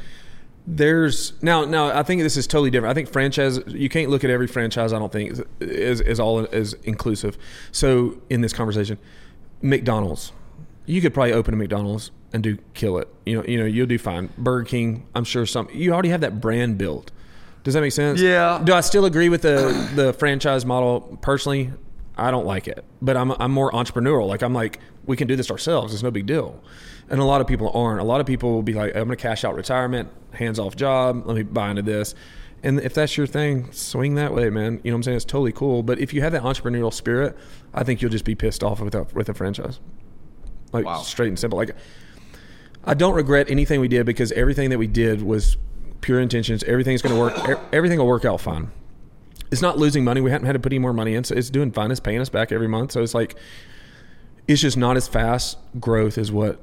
[0.66, 2.92] There's now now I think this is totally different.
[2.92, 4.92] I think franchise you can't look at every franchise.
[4.92, 7.38] I don't think is is all is inclusive.
[7.72, 8.98] So in this conversation,
[9.62, 10.34] McDonald's,
[10.88, 13.08] you could probably open a McDonald's and do kill it.
[13.26, 14.30] You know you know you'll do fine.
[14.38, 17.12] Burger King, I'm sure some you already have that brand built.
[17.64, 18.20] Does that make sense?
[18.20, 18.60] Yeah.
[18.64, 21.72] Do I still agree with the the franchise model personally?
[22.20, 24.28] I don't like it, but I'm I'm more entrepreneurial.
[24.28, 25.94] Like I'm like we can do this ourselves.
[25.94, 26.64] It's no big deal
[27.10, 28.02] and a lot of people aren't.
[28.02, 30.76] A lot of people will be like, I'm going to cash out retirement, hands off
[30.76, 32.16] job, let me buy into this.
[32.64, 34.82] And if that's your thing, swing that way, man.
[34.84, 35.18] You know what I'm saying?
[35.18, 35.84] It's totally cool.
[35.84, 37.38] But if you have that entrepreneurial spirit,
[37.74, 39.80] I think you'll just be pissed off with a, with a franchise.
[40.72, 41.02] Like wow.
[41.02, 41.58] straight and simple.
[41.58, 41.76] Like
[42.84, 45.58] I don't regret anything we did because everything that we did was
[46.02, 46.64] pure intentions.
[46.64, 47.60] Everything's going to work.
[47.72, 48.72] everything will work out fine.
[49.52, 50.22] It's not losing money.
[50.22, 51.92] We haven't had to put any more money in, so it's doing fine.
[51.92, 52.92] It's paying us back every month.
[52.92, 53.36] So it's like
[54.48, 56.60] it's just not as fast growth as what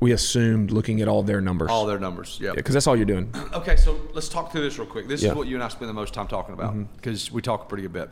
[0.00, 1.70] we assumed looking at all their numbers.
[1.70, 2.52] All their numbers, yeah.
[2.52, 3.32] Because that's all you're doing.
[3.54, 5.08] Okay, so let's talk through this real quick.
[5.08, 5.30] This yeah.
[5.30, 7.36] is what you and I spend the most time talking about because mm-hmm.
[7.36, 8.10] we talk pretty good bit.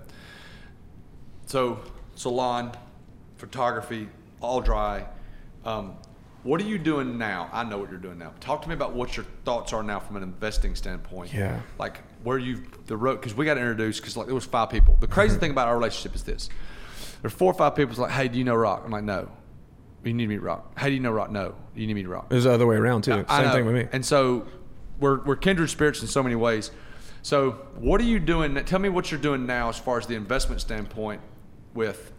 [1.46, 1.80] So,
[2.14, 2.72] salon,
[3.36, 4.08] photography,
[4.42, 5.06] all dry.
[5.64, 5.96] Um,
[6.42, 7.48] what are you doing now?
[7.52, 8.32] I know what you're doing now.
[8.40, 11.32] Talk to me about what your thoughts are now from an investing standpoint.
[11.32, 11.60] Yeah.
[11.78, 14.96] Like where you the road because we got introduced because like there was five people.
[14.98, 15.40] The crazy mm-hmm.
[15.40, 16.48] thing about our relationship is this:
[17.20, 17.94] there's four or five people.
[18.02, 18.82] like, hey, do you know Rock?
[18.84, 19.30] I'm like, no
[20.04, 20.72] you need to meet Rock.
[20.76, 21.30] How do you know Rock?
[21.30, 22.26] No, you need me to Rock.
[22.30, 23.12] It was the other way around too.
[23.12, 23.86] I, Same I thing with me.
[23.92, 24.46] And so
[24.98, 26.70] we're we're kindred spirits in so many ways.
[27.22, 28.54] So what are you doing?
[28.64, 31.20] Tell me what you're doing now as far as the investment standpoint
[31.74, 32.12] with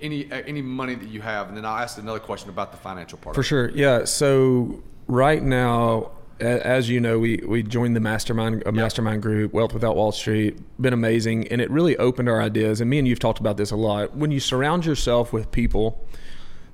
[0.00, 2.78] any uh, any money that you have, and then I'll ask another question about the
[2.78, 3.34] financial part.
[3.34, 4.04] For sure, yeah.
[4.04, 9.74] So right now, as you know, we we joined the mastermind a mastermind group, Wealth
[9.74, 10.58] Without Wall Street.
[10.80, 12.80] Been amazing, and it really opened our ideas.
[12.80, 14.16] And me and you've talked about this a lot.
[14.16, 16.04] When you surround yourself with people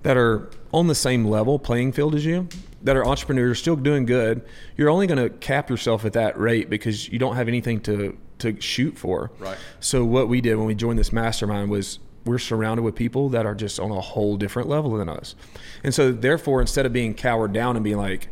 [0.02, 2.48] that are on the same level playing field as you,
[2.82, 4.46] that are entrepreneurs, still doing good,
[4.76, 8.16] you're only going to cap yourself at that rate because you don't have anything to
[8.38, 9.30] to shoot for.
[9.38, 9.56] Right.
[9.80, 13.46] So what we did when we joined this mastermind was we're surrounded with people that
[13.46, 15.34] are just on a whole different level than us.
[15.82, 18.28] And so therefore instead of being cowered down and being like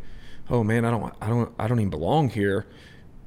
[0.50, 2.66] oh man, I don't, I don't, I don't even belong here.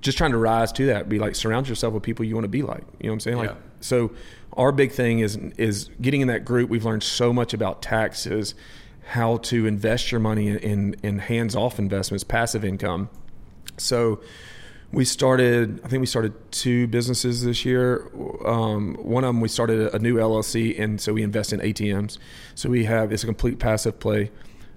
[0.02, 2.50] Just trying to rise to that, be like surround yourself with people you want to
[2.50, 2.84] be like.
[3.00, 3.38] You know what I'm saying?
[3.38, 4.12] Like, so
[4.54, 6.70] our big thing is is getting in that group.
[6.70, 8.54] We've learned so much about taxes,
[9.08, 13.10] how to invest your money in in, in hands off investments, passive income.
[13.78, 14.22] So
[14.92, 18.10] we started i think we started two businesses this year.
[18.46, 22.18] Um, one of them we started a new llc and so we invest in atms
[22.56, 24.32] so we have it's a complete passive play.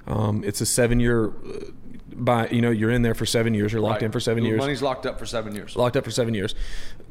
[0.06, 1.32] Um, it's a seven year
[2.24, 3.72] by you know you're in there for seven years.
[3.72, 4.06] You're locked right.
[4.06, 4.58] in for seven years.
[4.58, 5.76] Money's locked up for seven years.
[5.76, 6.54] Locked up for seven years.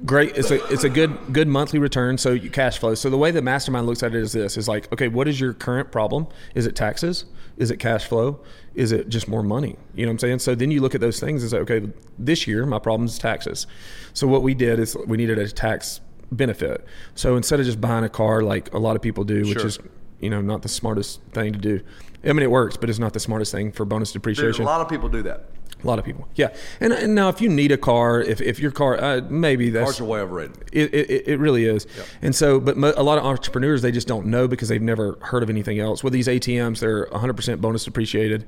[0.06, 0.38] Great.
[0.38, 2.18] It's a it's a good good monthly return.
[2.18, 2.96] So you cash flow.
[2.96, 5.40] So the way the mastermind looks at it is this: is like, okay, what is
[5.40, 6.28] your current problem?
[6.56, 7.26] Is it taxes?
[7.58, 8.40] Is it cash flow?
[8.74, 9.76] Is it just more money?
[9.94, 10.40] You know what I'm saying?
[10.40, 13.18] So then you look at those things and say, okay, this year my problem is
[13.18, 13.68] taxes.
[14.14, 16.00] So what we did is we needed a tax
[16.32, 16.86] benefit.
[17.16, 19.68] So instead of just buying a car like a lot of people do, which sure.
[19.68, 19.80] is
[20.20, 21.82] you know not the smartest thing to do.
[22.24, 24.64] I mean, it works, but it's not the smartest thing for bonus depreciation.
[24.64, 25.46] a lot of people do that.
[25.82, 26.54] A lot of people, yeah.
[26.82, 29.86] And, and now, if you need a car, if, if your car, uh, maybe that's
[29.92, 30.58] Cars are way overrated.
[30.74, 31.88] it, it, it really is.
[32.22, 35.18] And so, but mo- a lot of entrepreneurs, they just don't know because they've never
[35.22, 36.04] heard of anything else.
[36.04, 38.46] With these ATMs, they're 100% bonus depreciated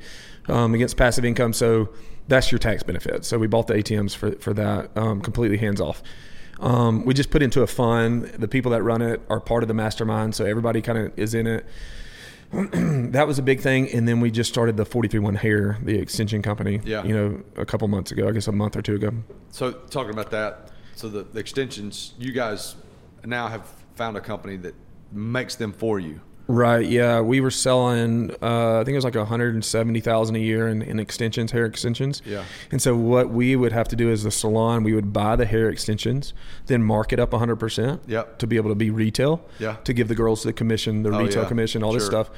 [0.50, 1.54] um, against passive income.
[1.54, 1.90] So
[2.28, 3.24] that's your tax benefit.
[3.24, 6.04] So we bought the ATMs for, for that um, completely hands off.
[6.60, 8.26] Um, we just put into a fund.
[8.26, 10.36] The people that run it are part of the mastermind.
[10.36, 11.66] So everybody kind of is in it.
[13.12, 13.90] that was a big thing.
[13.92, 17.04] And then we just started the 431 Hair, the extension company, Yeah.
[17.04, 19.12] you know, a couple months ago, I guess a month or two ago.
[19.52, 22.76] So talking about that, so the, the extensions, you guys
[23.26, 24.76] now have found a company that
[25.12, 26.20] makes them for you.
[26.52, 26.86] Right.
[26.86, 28.32] Yeah, we were selling.
[28.42, 31.00] Uh, I think it was like one hundred and seventy thousand a year in, in
[31.00, 32.22] extensions, hair extensions.
[32.26, 32.44] Yeah.
[32.72, 35.46] And so what we would have to do as the salon, we would buy the
[35.46, 36.34] hair extensions,
[36.66, 38.02] then mark it up one hundred percent.
[38.06, 38.40] Yep.
[38.40, 39.46] To be able to be retail.
[39.60, 39.78] Yeah.
[39.86, 41.48] To give the girls the commission, the Oh, retail yeah.
[41.48, 42.30] commission, all this stuff.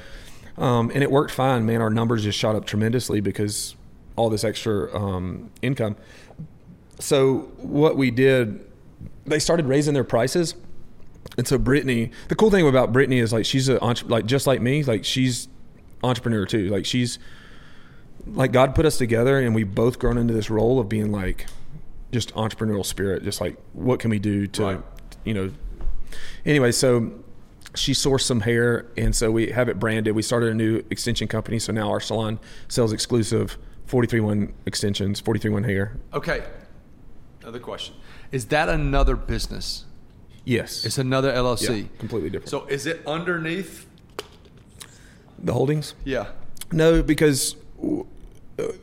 [0.56, 1.80] Um, and it worked fine, man.
[1.80, 3.74] Our numbers just shot up tremendously because
[4.14, 5.96] all this extra um, income.
[7.00, 8.64] So what we did,
[9.26, 10.54] they started raising their prices.
[11.36, 14.60] And so Brittany, the cool thing about Brittany is like she's a like just like
[14.60, 15.48] me, like she's
[16.02, 16.68] entrepreneur too.
[16.68, 17.18] Like she's
[18.26, 21.46] like God put us together, and we've both grown into this role of being like
[22.12, 23.24] just entrepreneurial spirit.
[23.24, 24.80] Just like what can we do to, Right.
[25.24, 25.50] you know.
[26.46, 27.10] Anyway, so
[27.74, 30.14] she sourced some hair, and so we have it branded.
[30.14, 35.64] We started a new extension company, so now our salon sells exclusive 431 extensions, 431
[35.64, 35.96] hair.
[36.12, 36.44] Okay.
[37.42, 37.96] Another question.
[38.30, 39.84] Is that another business?
[40.44, 41.82] Yes, It's another LLC.
[41.82, 42.50] Yeah, completely different.
[42.50, 43.86] So is it underneath?
[45.38, 45.94] the holdings.
[46.04, 46.28] Yeah.
[46.72, 48.02] No, because uh,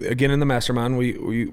[0.08, 1.52] again in the mastermind we we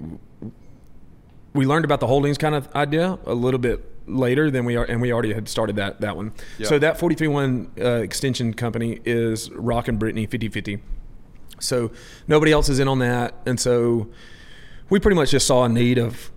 [1.53, 4.83] we learned about the holdings kind of idea a little bit later than we are,
[4.83, 6.31] and we already had started that that one.
[6.57, 6.67] Yeah.
[6.67, 10.79] So that 431 uh, extension company is Rock and Brittany 50-50.
[11.59, 11.91] So
[12.27, 14.07] nobody else is in on that, and so
[14.89, 16.31] we pretty much just saw a need of.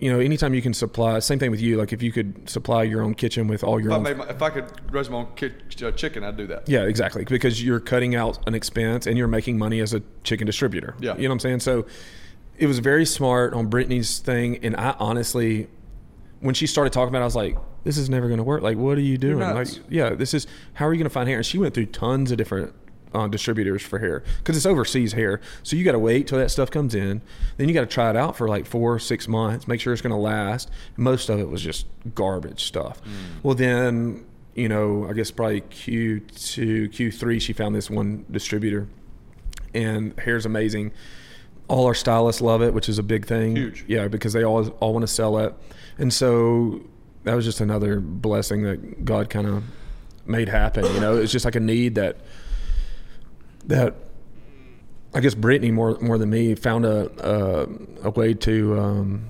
[0.00, 1.76] You know, anytime you can supply, same thing with you.
[1.78, 4.16] Like if you could supply your own kitchen with all your If I, own made
[4.16, 6.68] my, if I could raise my own ki- uh, chicken, I'd do that.
[6.68, 7.24] yeah, exactly.
[7.24, 10.94] Because you're cutting out an expense and you're making money as a chicken distributor.
[11.00, 11.16] Yeah.
[11.16, 11.60] You know what I'm saying?
[11.60, 11.86] So
[12.58, 14.58] it was very smart on Brittany's thing.
[14.64, 15.68] And I honestly,
[16.40, 18.62] when she started talking about it, I was like, this is never going to work.
[18.62, 19.38] Like, what are you doing?
[19.38, 21.38] Like, yeah, this is, how are you going to find hair?
[21.38, 22.74] And she went through tons of different
[23.14, 25.40] uh, distributors for hair because it's overseas hair.
[25.62, 27.22] So you got to wait till that stuff comes in.
[27.56, 30.02] Then you got to try it out for like four, six months, make sure it's
[30.02, 30.70] going to last.
[30.96, 33.00] Most of it was just garbage stuff.
[33.42, 38.88] Well, then, you know, I guess probably Q2, Q3, she found this one distributor
[39.72, 40.92] and hair's amazing.
[41.68, 43.56] All our stylists love it, which is a big thing.
[43.56, 43.84] Huge.
[43.88, 45.54] Yeah, because they all all want to sell it.
[45.96, 46.82] And so
[47.24, 49.64] that was just another blessing that God kind of
[50.26, 50.84] made happen.
[50.84, 52.18] You know, it's just like a need that
[53.66, 53.94] that
[55.14, 57.10] I guess Brittany more more than me found a
[58.02, 59.26] a, a way to um,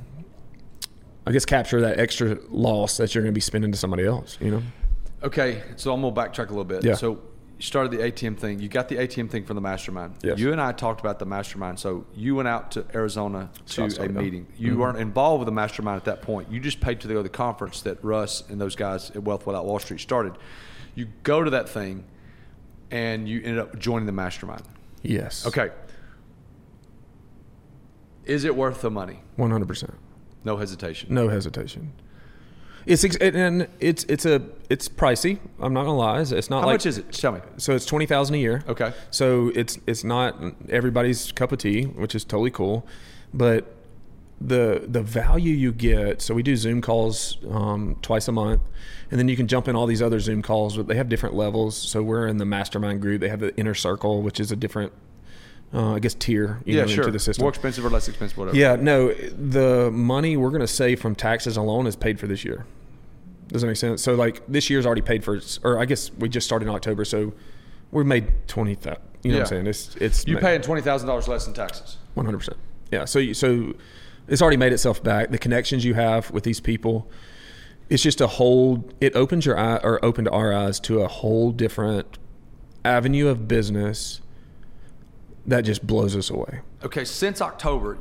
[1.26, 4.38] I guess capture that extra loss that you're going to be spending to somebody else.
[4.40, 4.62] You know.
[5.22, 6.84] Okay, so I'm gonna backtrack a little bit.
[6.84, 6.94] Yeah.
[6.94, 7.20] So
[7.56, 8.60] you started the ATM thing.
[8.60, 10.16] You got the ATM thing from the mastermind.
[10.22, 10.38] Yes.
[10.38, 11.78] You and I talked about the mastermind.
[11.78, 14.46] So you went out to Arizona to a meeting.
[14.58, 16.50] You weren't involved with the mastermind at that point.
[16.50, 19.46] You just paid to go to the conference that Russ and those guys at Wealth
[19.46, 20.34] Without Wall Street started.
[20.94, 22.04] You go to that thing,
[22.94, 24.62] and you ended up joining the mastermind.
[25.02, 25.44] Yes.
[25.46, 25.70] Okay.
[28.24, 29.20] Is it worth the money?
[29.36, 29.94] One hundred percent.
[30.44, 31.12] No hesitation.
[31.12, 31.92] No hesitation.
[32.86, 35.40] It's ex- and it's it's a it's pricey.
[35.60, 36.20] I'm not gonna lie.
[36.20, 37.10] It's, it's not How like much is it?
[37.12, 37.40] Tell me.
[37.56, 38.62] so it's twenty thousand a year.
[38.68, 38.92] Okay.
[39.10, 40.36] So it's it's not
[40.68, 42.86] everybody's cup of tea, which is totally cool,
[43.32, 43.73] but
[44.46, 46.20] the the value you get.
[46.22, 48.60] So we do Zoom calls um, twice a month,
[49.10, 50.76] and then you can jump in all these other Zoom calls.
[50.76, 51.76] But they have different levels.
[51.76, 53.20] So we're in the mastermind group.
[53.20, 54.92] They have the inner circle, which is a different,
[55.72, 57.04] uh, I guess, tier you Yeah, know, sure.
[57.04, 57.42] into the system.
[57.42, 58.56] More expensive or less expensive, whatever.
[58.56, 62.44] Yeah, no, the money we're going to save from taxes alone is paid for this
[62.44, 62.66] year.
[63.48, 64.02] Does that make sense?
[64.02, 67.04] So, like, this year's already paid for, or I guess we just started in October,
[67.04, 67.32] so
[67.92, 69.66] we made 20, thou- you know what I'm saying?
[69.66, 71.98] It's, it's You paying twenty thousand dollars less in taxes.
[72.16, 72.54] 100%.
[72.90, 73.74] Yeah, so, you- so
[74.28, 75.30] it's already made itself back.
[75.30, 77.10] The connections you have with these people,
[77.90, 81.52] it's just a whole, it opens your eye, or opened our eyes to a whole
[81.52, 82.18] different
[82.84, 84.20] avenue of business
[85.46, 86.60] that just blows us away.
[86.82, 87.98] Okay, since October,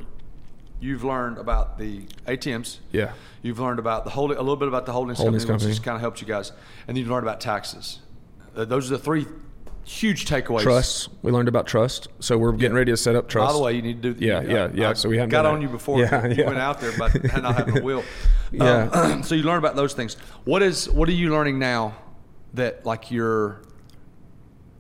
[0.80, 2.80] you've learned about the ATMs.
[2.92, 3.14] Yeah.
[3.42, 5.72] You've learned about the holding, a little bit about the holdings, Holdings company, which company.
[5.74, 6.52] just kind of helped you guys,
[6.88, 8.00] and you've learned about taxes.
[8.56, 9.26] Uh, those are the three
[9.86, 10.62] huge takeaways.
[10.62, 11.10] Trust.
[11.22, 12.08] We learned about trust.
[12.20, 13.50] So we're getting ready to set up trust.
[13.50, 14.26] By the way, you need to do.
[14.26, 14.90] Yeah, you- yeah, I- yeah.
[14.90, 15.62] I So we haven't got on that.
[15.62, 16.46] you before Yeah, you yeah.
[16.48, 18.04] went out there, but not having a wheel.
[18.52, 18.90] Yeah.
[18.94, 20.16] Um, so you learn about those things.
[20.46, 20.90] What is?
[20.90, 21.96] What are you learning now?
[22.54, 23.62] That like you're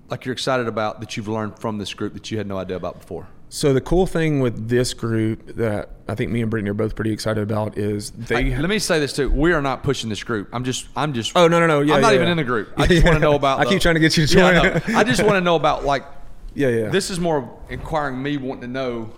[0.09, 2.77] like you're excited about that you've learned from this group that you had no idea
[2.77, 3.27] about before?
[3.53, 6.95] So the cool thing with this group that I think me and Brittany are both
[6.95, 8.51] pretty excited about is they.
[8.51, 10.49] I- let me say this too: we are not pushing this group.
[10.51, 11.33] I'm just, I'm just.
[11.35, 11.81] Oh, no, no, no.
[11.81, 12.31] Yeah, I'm not yeah, even yeah.
[12.31, 12.73] in the group.
[12.77, 13.59] I just want to know about.
[13.59, 14.95] I the- keep trying to get you to Yeah, I join.
[14.95, 16.03] I just want to know about like.
[16.55, 16.89] Yeah, yeah.
[16.89, 19.11] This is more inquiring me wanting to know.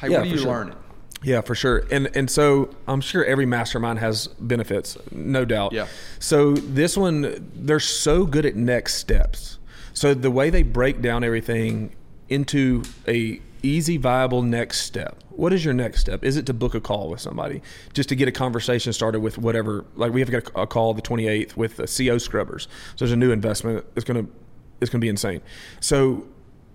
[0.00, 0.46] Hey, Yeah, what are you sure.
[0.46, 0.76] learning?
[1.22, 1.84] Yeah, for sure.
[1.90, 5.72] And and so I'm sure every mastermind has benefits, no doubt.
[5.72, 5.86] Yeah.
[6.18, 9.58] So this one, they're so good at next steps.
[9.92, 11.94] So the way they break down everything
[12.30, 15.22] into a easy, viable next step.
[15.30, 16.24] What is your next step?
[16.24, 17.60] Is it to book a call with somebody
[17.92, 19.84] just to get a conversation started with whatever?
[19.96, 22.68] Like we have got a call the 28th with the CO Scrubbers.
[22.96, 23.84] So there's a new investment.
[23.96, 24.26] It's gonna
[24.80, 25.42] it's gonna be insane.
[25.80, 26.26] So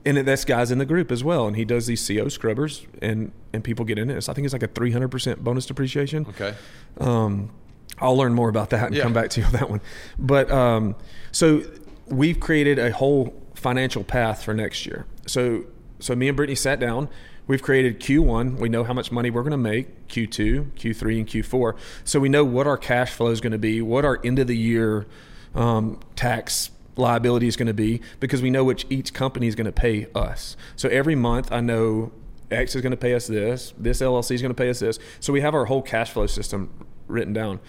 [0.05, 1.47] and that's guys in the group as well.
[1.47, 4.21] And he does these CO scrubbers, and and people get in it.
[4.21, 6.27] So I think it's like a 300 percent bonus depreciation.
[6.29, 6.53] Okay.
[6.99, 7.51] Um,
[7.99, 9.03] I'll learn more about that and Yeah.
[9.03, 9.81] come back to you on that one.
[10.19, 10.95] But um,
[11.31, 11.63] so
[12.07, 15.05] we've created a whole financial path for next year.
[15.25, 15.65] So
[15.99, 17.09] so me and Brittany sat down.
[17.47, 18.57] We've created Q1.
[18.57, 20.07] We know how much money we're going to make.
[20.07, 21.77] Q2, Q3, and Q4.
[22.03, 24.47] So we know what our cash flow is going to be, what our end of
[24.47, 25.05] the year
[25.53, 29.65] um, tax liability is going to be, because we know which each company is going
[29.65, 30.57] to pay us.
[30.75, 32.11] So every month, I know
[32.49, 33.73] X is going to pay us this.
[33.77, 34.97] This LLC is going to pay us this.
[35.19, 37.59] So we have our whole cash flow system written down.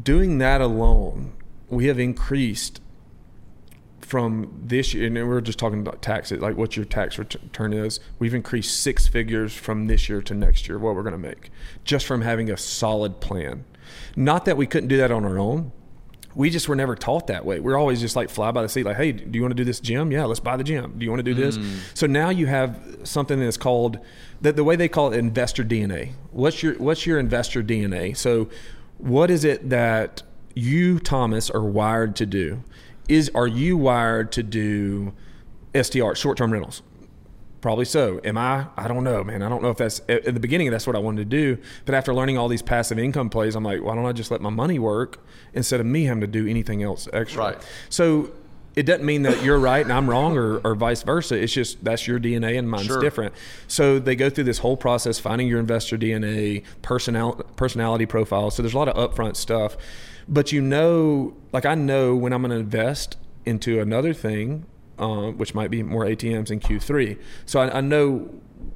[0.00, 1.32] Doing that alone,
[1.68, 2.80] we have increased
[4.12, 7.98] from this year, and we're just talking about taxes, like what your tax return is.
[8.18, 11.50] We've increased six figures from this year to next year, what we're going to make,
[11.84, 13.64] just from having a solid plan.
[14.14, 15.72] Not that we couldn't do that on our own.
[16.34, 17.58] We just were never taught that way.
[17.58, 19.64] We're always just like fly by the seat, like, hey, do you want to do
[19.64, 20.12] this gym?
[20.12, 20.98] Yeah, let's buy the gym.
[20.98, 21.56] Do you want to do this?
[21.56, 21.78] Mm.
[21.94, 23.98] So now you have something that's called
[24.42, 26.12] the, the way they call it investor DNA.
[26.32, 28.14] What's your what's your investor DNA?
[28.14, 28.50] So
[28.98, 30.22] what is it that
[30.54, 32.62] you, Thomas, are wired to do?
[33.12, 35.12] Is are you wired to do
[35.80, 36.82] STR, short term rentals?
[37.60, 38.20] Probably so.
[38.24, 38.66] Am I?
[38.76, 39.42] I don't know, man.
[39.42, 40.70] I don't know if that's at at the beginning.
[40.70, 43.62] That's what I wanted to do, but after learning all these passive income plays, I'm
[43.64, 46.46] like, why don't I just let my money work instead of me having to do
[46.48, 47.40] anything else extra?
[47.42, 47.58] Right.
[47.88, 48.32] So
[48.74, 51.40] it doesn't mean that you're right and I'm wrong, or, or vice versa.
[51.40, 53.00] It's just that's your DNA and mine's Sure.
[53.00, 53.34] different.
[53.68, 58.50] So they go through this whole process, finding your investor DNA, personal personality profile.
[58.50, 59.76] So there's a lot of upfront stuff,
[60.28, 64.66] but you know, like I know when I'm going to invest into another thing,
[64.98, 67.18] um, which might be more ATMs in Q3.
[67.46, 68.30] So I, I know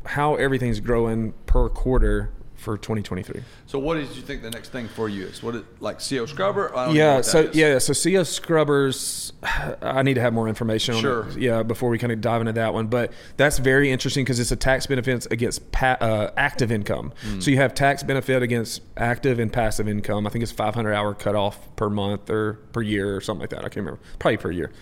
[0.06, 3.42] how everything's growing per quarter for 2023.
[3.66, 5.42] So, what did you think the next thing for you is?
[5.42, 6.74] What is like CO scrubber?
[6.76, 9.32] I don't know Yeah, so yeah, so CO scrubbers.
[9.82, 11.28] I need to have more information on Sure.
[11.28, 11.38] it.
[11.38, 14.52] Yeah, before we kind of dive into that one, but that's very interesting because it's
[14.52, 17.12] a tax benefit against pa- uh, active income.
[17.22, 17.40] Hmm.
[17.40, 20.26] So you have tax benefit against active and passive income.
[20.26, 23.60] I think it's 500 hour cutoff per month or per year or something like that.
[23.60, 24.00] I can't remember.
[24.18, 24.72] Probably per year.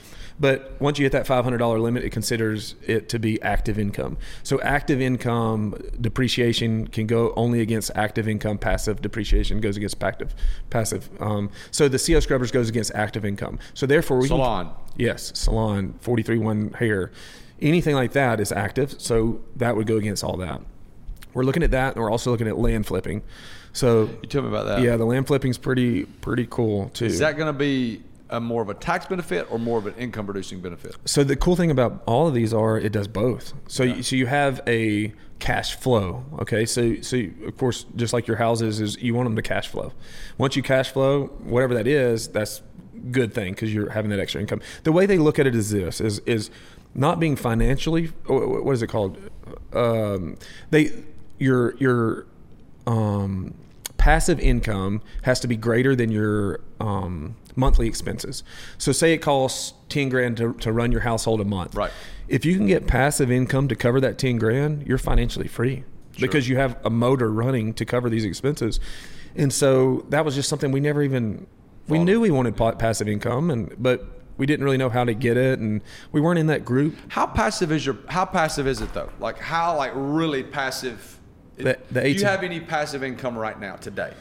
[0.40, 4.16] But once you hit that $500 limit, it considers it to be active income.
[4.42, 8.58] So active income depreciation can go only against active income.
[8.58, 10.34] Passive depreciation goes against passive.
[10.70, 11.08] Passive.
[11.20, 13.58] Um, so the CO scrubbers goes against active income.
[13.74, 14.70] So therefore, we can- Salon.
[14.96, 17.12] yes, salon, 43 one hair,
[17.62, 18.96] anything like that is active.
[19.00, 20.60] So that would go against all that.
[21.32, 23.22] We're looking at that, and we're also looking at land flipping.
[23.72, 24.82] So You tell me about that.
[24.82, 27.06] yeah, the land flipping's pretty pretty cool too.
[27.06, 28.02] Is that going to be
[28.36, 30.96] a more of a tax benefit or more of an income producing benefit?
[31.04, 33.52] So the cool thing about all of these are it does both.
[33.68, 36.24] So you, so you have a cash flow.
[36.40, 39.42] Okay, so so you- of course just like your houses is you want them to
[39.42, 39.92] cash flow.
[40.38, 42.62] Once you cash flow, whatever that is, that's
[43.10, 44.60] good thing because you're having that extra income.
[44.84, 46.50] The way they look at it is this: is is
[46.94, 48.06] not being financially.
[48.26, 49.18] What is it called?
[49.72, 50.36] Um,
[50.70, 50.92] they
[51.38, 52.26] your your
[52.86, 53.54] um,
[53.96, 58.42] passive income has to be greater than your um, monthly expenses.
[58.78, 61.74] So, say it costs ten grand to, to run your household a month.
[61.74, 61.92] Right.
[62.28, 65.84] If you can get passive income to cover that ten grand, you're financially free
[66.18, 68.80] because you have a motor running to cover these expenses.
[69.36, 71.46] And so that was just something we never even
[71.88, 75.14] we knew we wanted pa- passive income, and but we didn't really know how to
[75.14, 75.82] get it, and
[76.12, 76.96] we weren't in that group.
[77.08, 77.96] How passive is your?
[78.08, 79.10] How passive is it though?
[79.20, 81.20] Like how like really passive?
[81.56, 84.12] The- the do you have any passive income right now today?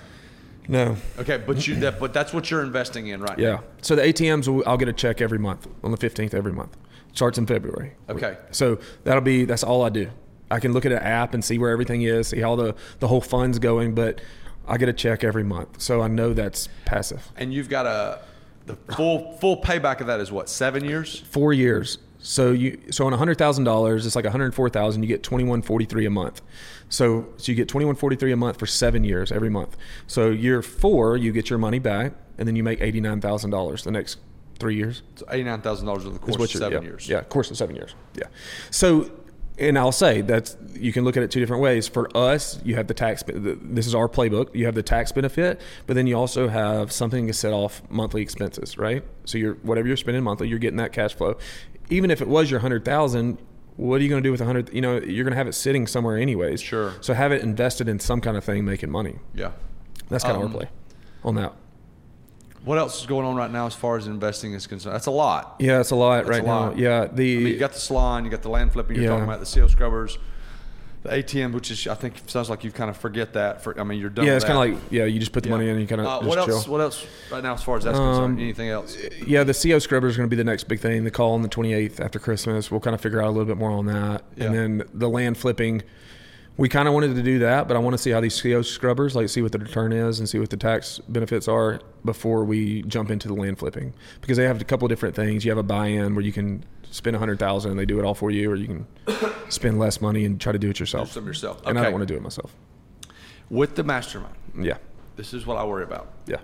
[0.68, 0.96] No.
[1.20, 3.50] Okay, but you that but that's what you're investing in right Yeah.
[3.52, 3.64] now.
[3.82, 6.76] So the ATMs, will- I'll get a check every month on the 15th every month.
[7.14, 7.94] Starts in February.
[8.10, 8.38] Okay.
[8.52, 10.10] So that'll be, that's all I do.
[10.50, 13.08] I can look at an app and see where everything is, see how the, the
[13.08, 14.22] whole fund's going, but
[14.68, 15.82] I get a check every month.
[15.82, 17.28] So I know that's passive.
[17.36, 18.20] And you've got a
[18.66, 21.20] the full full payback of that is what seven years?
[21.30, 21.98] Four years.
[22.24, 25.04] So you so on hundred thousand dollars, it's like one hundred four thousand.
[25.04, 26.42] You get twenty one forty three a month.
[26.88, 29.76] So so you get twenty one forty three a month for seven years every month.
[30.08, 33.52] So year four, you get your money back, and then you make eighty nine thousand
[33.52, 34.20] dollars the next
[34.58, 35.02] three years.
[35.16, 37.10] So eighty nine thousand dollars over the course of seven yeah, years.
[37.10, 37.94] Yeah, course of seven years.
[38.16, 38.28] Yeah.
[38.72, 39.12] So,
[39.60, 41.90] and I'll say that's you can look at it two different ways.
[41.90, 43.24] For us, you have the tax.
[43.28, 44.56] This is our playbook.
[44.56, 48.22] You have the tax benefit, but then you also have something to set off monthly
[48.22, 49.04] expenses, right?
[49.26, 51.38] So you're whatever you're spending monthly, you're getting that cash flow.
[51.90, 53.38] Even if it was your hundred thousand.
[53.76, 54.72] What are you going to do with a hundred?
[54.72, 56.62] You know, you're going to have it sitting somewhere anyways.
[56.62, 56.94] Sure.
[57.02, 59.16] So have it invested in some kind of thing, making money.
[59.34, 59.52] Yeah.
[60.10, 60.70] That's kind of Um, our play
[61.24, 61.54] on that.
[62.64, 64.94] What else is going on right now as far as investing is concerned?
[64.94, 65.56] That's a lot.
[65.58, 66.60] Yeah, it's a lot That's right a now.
[66.68, 66.78] lot.
[66.78, 68.96] Yeah, the I mean, you got the salon, you got the land flipping.
[68.96, 69.10] You're Yeah.
[69.10, 70.20] talking about the CO scrubbers,
[71.04, 73.62] the ATM, which is I think sounds like you kind of forget that.
[73.64, 74.26] For I mean, you're done.
[74.26, 75.56] yeah, it's kind of like yeah, you just put the Yeah.
[75.56, 76.56] money in and you kind of Uh, what chill.
[76.56, 76.68] else?
[76.68, 78.40] What else right now as far as that's Um, concerned?
[78.40, 78.98] Anything else?
[79.28, 81.04] Yeah, the CO scrubber is going to be the next big thing.
[81.04, 82.72] The call on the 28th after Christmas.
[82.72, 84.24] We'll kind of figure out a little bit more on that.
[84.36, 84.46] Yeah.
[84.46, 85.84] And then the land flipping,
[86.56, 88.62] we kind of wanted to do that, but I want to see how these CO
[88.62, 92.46] scrubbers, like see what the return is and see what the tax benefits are before
[92.46, 93.94] we jump into the land flipping.
[94.22, 95.44] Because they have a couple different things.
[95.44, 96.64] You have a buy-in where you can
[96.94, 98.88] spend a 100000 and they do it all for you, or you can
[99.50, 101.08] spend less money and try to do it yourself.
[101.10, 101.66] Do some yourself.
[101.66, 102.56] And I don't want to do it myself.
[103.50, 104.78] With the mastermind, Yeah.
[105.16, 106.08] this is what I worry about.
[106.28, 106.38] Yeah.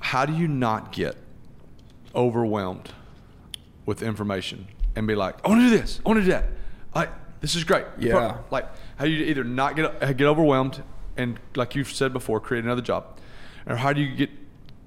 [0.00, 1.16] How do you not get
[2.14, 2.90] overwhelmed
[3.86, 6.44] with information and be like, I want to do this, I want to do that.
[6.94, 7.08] I,
[7.40, 7.84] this is great.
[7.98, 8.38] Yeah.
[8.50, 10.82] Like, how do you either not get uh, get overwhelmed
[11.16, 13.18] and, like you've said before, create another job,
[13.66, 14.30] or how do you get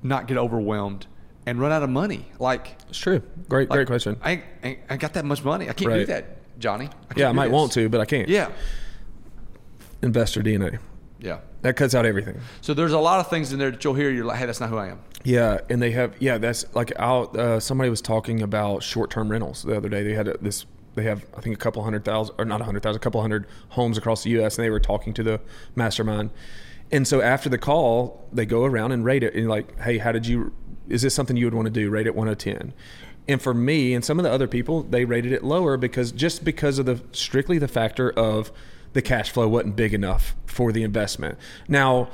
[0.02, 1.06] not get overwhelmed
[1.46, 2.26] and run out of money?
[2.39, 3.22] Like, It's true.
[3.50, 4.18] Great, like, great question.
[4.24, 5.70] I ain't, I got that much money.
[5.70, 6.88] I can't do that, Johnny.
[7.10, 7.54] I Yeah, I might this.
[7.54, 8.28] want to, but I can't.
[8.30, 8.50] Yeah,
[10.02, 10.80] Investor DNA.
[11.20, 11.39] yeah.
[11.62, 12.39] That cuts out everything.
[12.62, 14.12] So there's a lot of things in there that you'll hear.
[14.12, 15.00] You're like, hey, that's not who I am.
[15.24, 16.38] Yeah, and they have yeah.
[16.38, 17.36] That's like out.
[17.36, 20.04] Uh, somebody was talking about short-term rentals the other day.
[20.04, 20.68] They had a, this.
[20.93, 23.20] They have I think a couple hundred thousand or not a hundred thousand, a couple
[23.22, 24.60] hundred homes across the U.S.
[24.60, 25.41] and they were talking to the
[25.76, 26.30] mastermind.
[26.91, 30.12] And so after the call, they go around and rate it and like, hey, how
[30.12, 30.54] did you?
[30.90, 31.90] Is this something you would want to do?
[31.90, 32.74] Rate it one out of ten.
[33.28, 36.44] And for me and some of the other people, they rated it lower because just
[36.44, 38.52] because of the strictly the factor of
[38.94, 41.38] the cash flow wasn't big enough for the investment.
[41.68, 42.10] Now,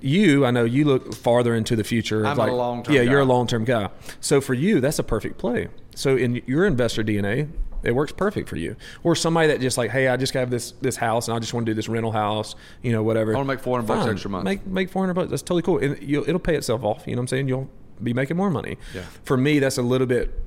[0.00, 2.26] you, I know you look farther into the future.
[2.26, 3.90] I'm a long-term Yeah, you're a long term guy.
[4.20, 5.68] So for you, that's a perfect play.
[5.94, 7.48] So in your investor DNA,
[7.82, 8.76] it works perfect for you.
[9.02, 11.54] Or somebody that just like, hey, I just have this this house and I just
[11.54, 13.32] want to do this rental house, you know, whatever.
[13.32, 14.44] I wanna make 400 bucks extra month.
[14.44, 15.30] Make make 400 bucks.
[15.30, 15.78] That's totally cool.
[15.78, 17.06] And you'll, it'll pay itself off.
[17.06, 17.48] You know what I'm saying?
[17.48, 17.70] You'll
[18.02, 18.76] be making more money.
[18.94, 19.02] Yeah.
[19.24, 20.38] For me, that's a little bit,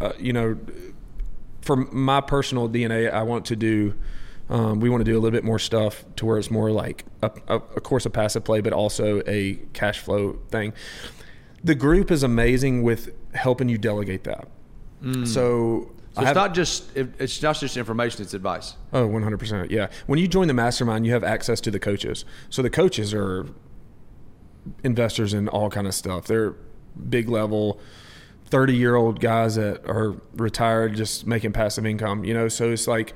[0.00, 0.58] uh, you know,
[1.62, 3.94] for my personal DNA, I want to do.
[4.48, 7.04] Um, we want to do a little bit more stuff to where it's more like
[7.22, 10.72] a, a, of course a passive play, but also a cash flow thing.
[11.64, 14.46] The group is amazing with helping you delegate that.
[15.02, 18.74] So, So I it's have- not just it's not just information; it's advice.
[18.92, 19.70] Oh, 100%.
[19.70, 19.88] Yeah.
[20.06, 22.24] When you join the mastermind, you have access to the coaches.
[22.48, 23.46] So the coaches are
[24.84, 26.26] investors in all kind of stuff.
[26.26, 26.54] They're
[27.08, 27.80] big level
[28.50, 32.48] 30-year-old guys that are retired just making passive income, you know.
[32.48, 33.14] So it's like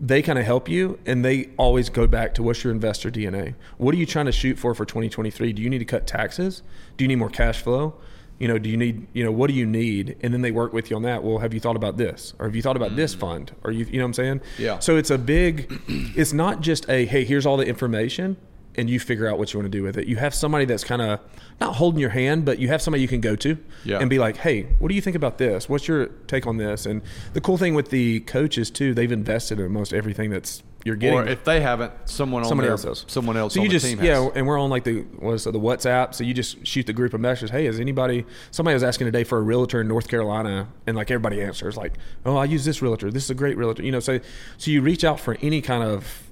[0.00, 3.54] they kind of help you and they always go back to what's your investor DNA?
[3.78, 5.52] What are you trying to shoot for for 2023?
[5.52, 6.62] Do you need to cut taxes?
[6.96, 7.94] Do you need more cash flow?
[8.38, 10.16] You know, do you need, you know, what do you need?
[10.20, 11.24] And then they work with you on that.
[11.24, 12.34] Well, have you thought about this?
[12.38, 13.20] Or have you thought about this mm.
[13.20, 13.52] fund?
[13.64, 14.40] Or you, you know what I'm saying?
[14.58, 14.78] Yeah.
[14.78, 18.36] So it's a big, it's not just a, hey, here's all the information
[18.78, 20.06] and you figure out what you want to do with it.
[20.06, 21.20] You have somebody that's kind of
[21.60, 23.98] not holding your hand, but you have somebody you can go to Yeah.
[23.98, 25.68] and be like, hey, what do you think about this?
[25.68, 26.86] What's your take on this?
[26.86, 27.02] And
[27.32, 31.18] the cool thing with the coaches too, they've invested in almost everything that's you're getting.
[31.18, 33.04] Or if they haven't, someone on Somebody their- else does.
[33.08, 34.00] Someone else So on you the just has.
[34.00, 36.14] yeah, and we're on like the what's the WhatsApp.
[36.14, 37.50] So you just shoot the group of messages.
[37.50, 38.24] Hey, is anybody?
[38.52, 41.94] Somebody was asking today for a realtor in North Carolina, and like everybody answers like,
[42.24, 43.10] oh, I use this realtor.
[43.10, 43.82] This is a great realtor.
[43.82, 44.20] You know, so
[44.56, 46.22] so you reach out for any kind of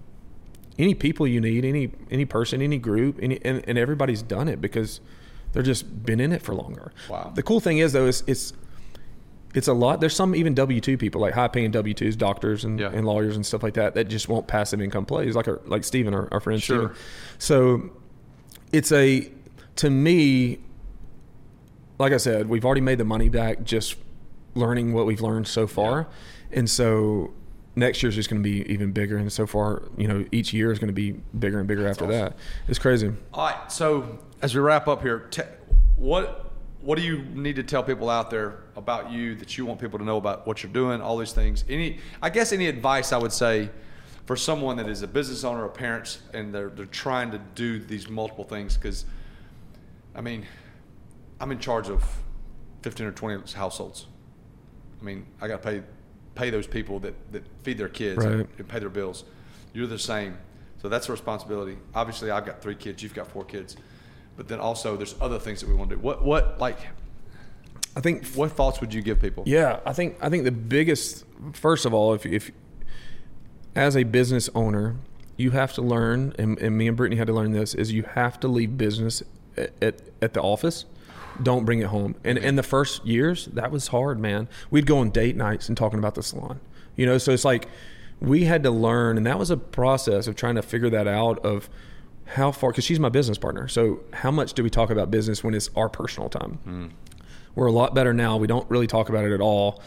[0.79, 4.61] any people you need, any any person, any group, any and, and everybody's done it
[4.61, 5.01] because
[5.53, 6.93] they're just been in it for longer.
[7.09, 7.33] Wow.
[7.35, 8.53] The cool thing is though is it's
[9.55, 10.01] it's a lot.
[10.01, 12.91] There's some even W two people like high paying W twos, doctors and, Yeah.
[12.93, 15.83] and lawyers and stuff like that that just won't passive income plays like our, like
[15.83, 16.89] Steven, our, our friend Sure.
[16.95, 16.97] Steven.
[17.39, 17.91] So
[18.73, 19.31] it's a
[19.77, 20.59] to me,
[21.99, 23.97] like I said, we've already made the money back just
[24.55, 26.07] learning what we've learned so far,
[26.53, 27.33] and so
[27.77, 29.19] next year's just going to be even bigger.
[29.19, 32.07] And so far, you know, each year is going to be bigger and bigger after
[32.07, 32.19] awesome.
[32.19, 32.37] that.
[32.67, 33.13] It's crazy.
[33.33, 33.71] All right.
[33.71, 35.43] So as we wrap up here, te-
[35.97, 36.43] what
[36.81, 39.99] what do you need to tell people out there about you that you want people
[39.99, 41.65] to know about what you're doing, all these things?
[41.69, 43.71] Any, I guess, any advice I would say
[44.25, 47.81] for someone that is a business owner or parents and they're they're trying to do
[47.81, 49.05] these multiple things because,
[50.15, 50.47] I mean,
[51.41, 52.05] I'm in charge of
[52.83, 54.07] 15 or 20 households.
[55.01, 55.83] I mean, I got to pay
[56.37, 58.49] pay those people that, that feed their kids and, Right.
[58.59, 59.25] and pay their bills.
[59.73, 60.39] You're the same.
[60.81, 61.79] So that's a responsibility.
[61.95, 63.03] Obviously, I've got three kids.
[63.03, 63.77] You've got four kids.
[64.37, 66.03] But then also, there's other things that we want to do.
[66.03, 66.79] What what like?
[67.97, 69.43] I think What thoughts would you give people?
[69.47, 71.25] Yeah, I think I think the biggest
[71.55, 72.51] first of all, if if
[73.75, 74.97] as a business owner,
[75.37, 78.03] you have to learn, and, and me and Brittany had to learn this, is you
[78.03, 79.23] have to leave business
[79.57, 80.85] at, at, at the office.
[81.43, 82.15] Don't bring it home.
[82.25, 84.49] And in the first years, that was hard, man.
[84.71, 86.61] We'd go on date nights and talking about the salon.
[86.97, 87.69] You know, so it's like
[88.21, 91.45] we had to learn, and that was a process of trying to figure that out
[91.45, 91.69] of
[92.25, 93.69] how far because she's my business partner.
[93.69, 96.53] So how much do we talk about business when it's our personal time?
[96.65, 96.87] Hmm.
[97.55, 98.37] We're a lot better now.
[98.37, 99.81] We don't really talk about it at all.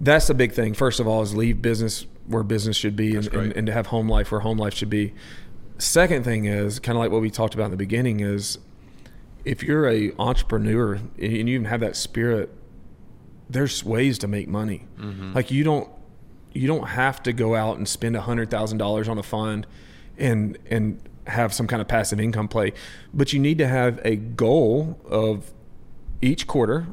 [0.00, 0.74] That's the big thing.
[0.74, 3.86] First of all, is leave business where business should be, and, and, and to have
[3.86, 5.14] home life where home life should be.
[5.78, 8.58] Second thing is kind of like what we talked about in the beginning is
[9.48, 12.50] if you're a entrepreneur and you even have that spirit,
[13.48, 14.86] there's ways to make money.
[14.98, 15.32] Mm-hmm.
[15.32, 15.88] Like you don't
[16.52, 19.66] you don't have to go out and spend a hundred thousand dollars on a fund
[20.18, 22.74] and and have some kind of passive income play,
[23.14, 25.52] but you need to have a goal of
[26.20, 26.86] each quarter.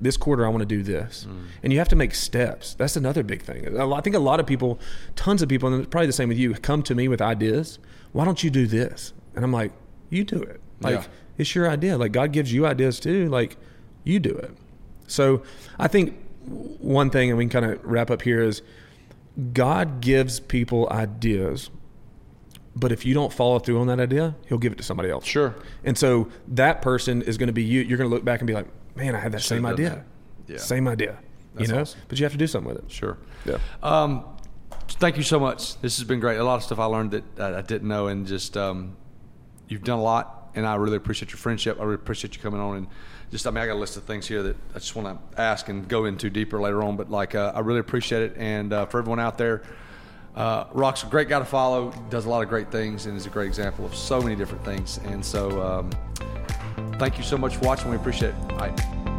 [0.00, 1.44] This quarter, I want to do this, mm.
[1.62, 2.74] and you have to make steps.
[2.74, 3.78] That's another big thing.
[3.78, 4.80] I think a lot of people,
[5.14, 7.78] tons of people, and it's probably the same with you, come to me with ideas.
[8.12, 9.12] Why don't you do this?
[9.34, 9.72] And I'm like,
[10.08, 10.60] you do it.
[10.80, 11.06] Like Yeah.
[11.40, 11.96] It's your idea.
[11.96, 13.28] Like God gives you ideas too.
[13.28, 13.56] Like
[14.04, 14.56] you do it.
[15.06, 15.42] So
[15.78, 18.62] I think one thing, and we can kind of wrap up here, is
[19.52, 21.70] God gives people ideas,
[22.76, 25.24] but if you don't follow through on that idea, He'll give it to somebody else.
[25.24, 25.54] Sure.
[25.84, 27.80] And so that person is going to be you.
[27.80, 30.04] You're going to look back and be like, man, I had that same idea.
[30.46, 30.52] that.
[30.52, 30.58] Yeah.
[30.58, 31.18] Same idea.
[31.54, 32.00] That's you know, awesome.
[32.08, 32.90] but you have to do something with it.
[32.90, 33.18] Sure.
[33.44, 33.58] Yeah.
[33.82, 34.24] Um,
[34.88, 35.80] thank you so much.
[35.80, 36.38] This has been great.
[36.38, 38.96] A lot of stuff I learned that I didn't know, and just um,
[39.68, 41.78] you've done a lot, and I really appreciate your friendship.
[41.80, 42.86] I really appreciate you coming on, and
[43.30, 45.40] just I mean I got a list of things here that I just want to
[45.40, 46.96] ask and go into deeper later on.
[46.96, 49.62] But like uh, I really appreciate it, and uh, for everyone out there.
[50.36, 51.90] Uh, Rock's a great guy to follow.
[52.08, 54.64] Does a lot of great things, and is a great example of so many different
[54.64, 54.98] things.
[55.06, 55.90] And so, um,
[57.00, 57.90] thank you so much for watching.
[57.90, 58.52] We appreciate it.
[58.52, 59.09] Right.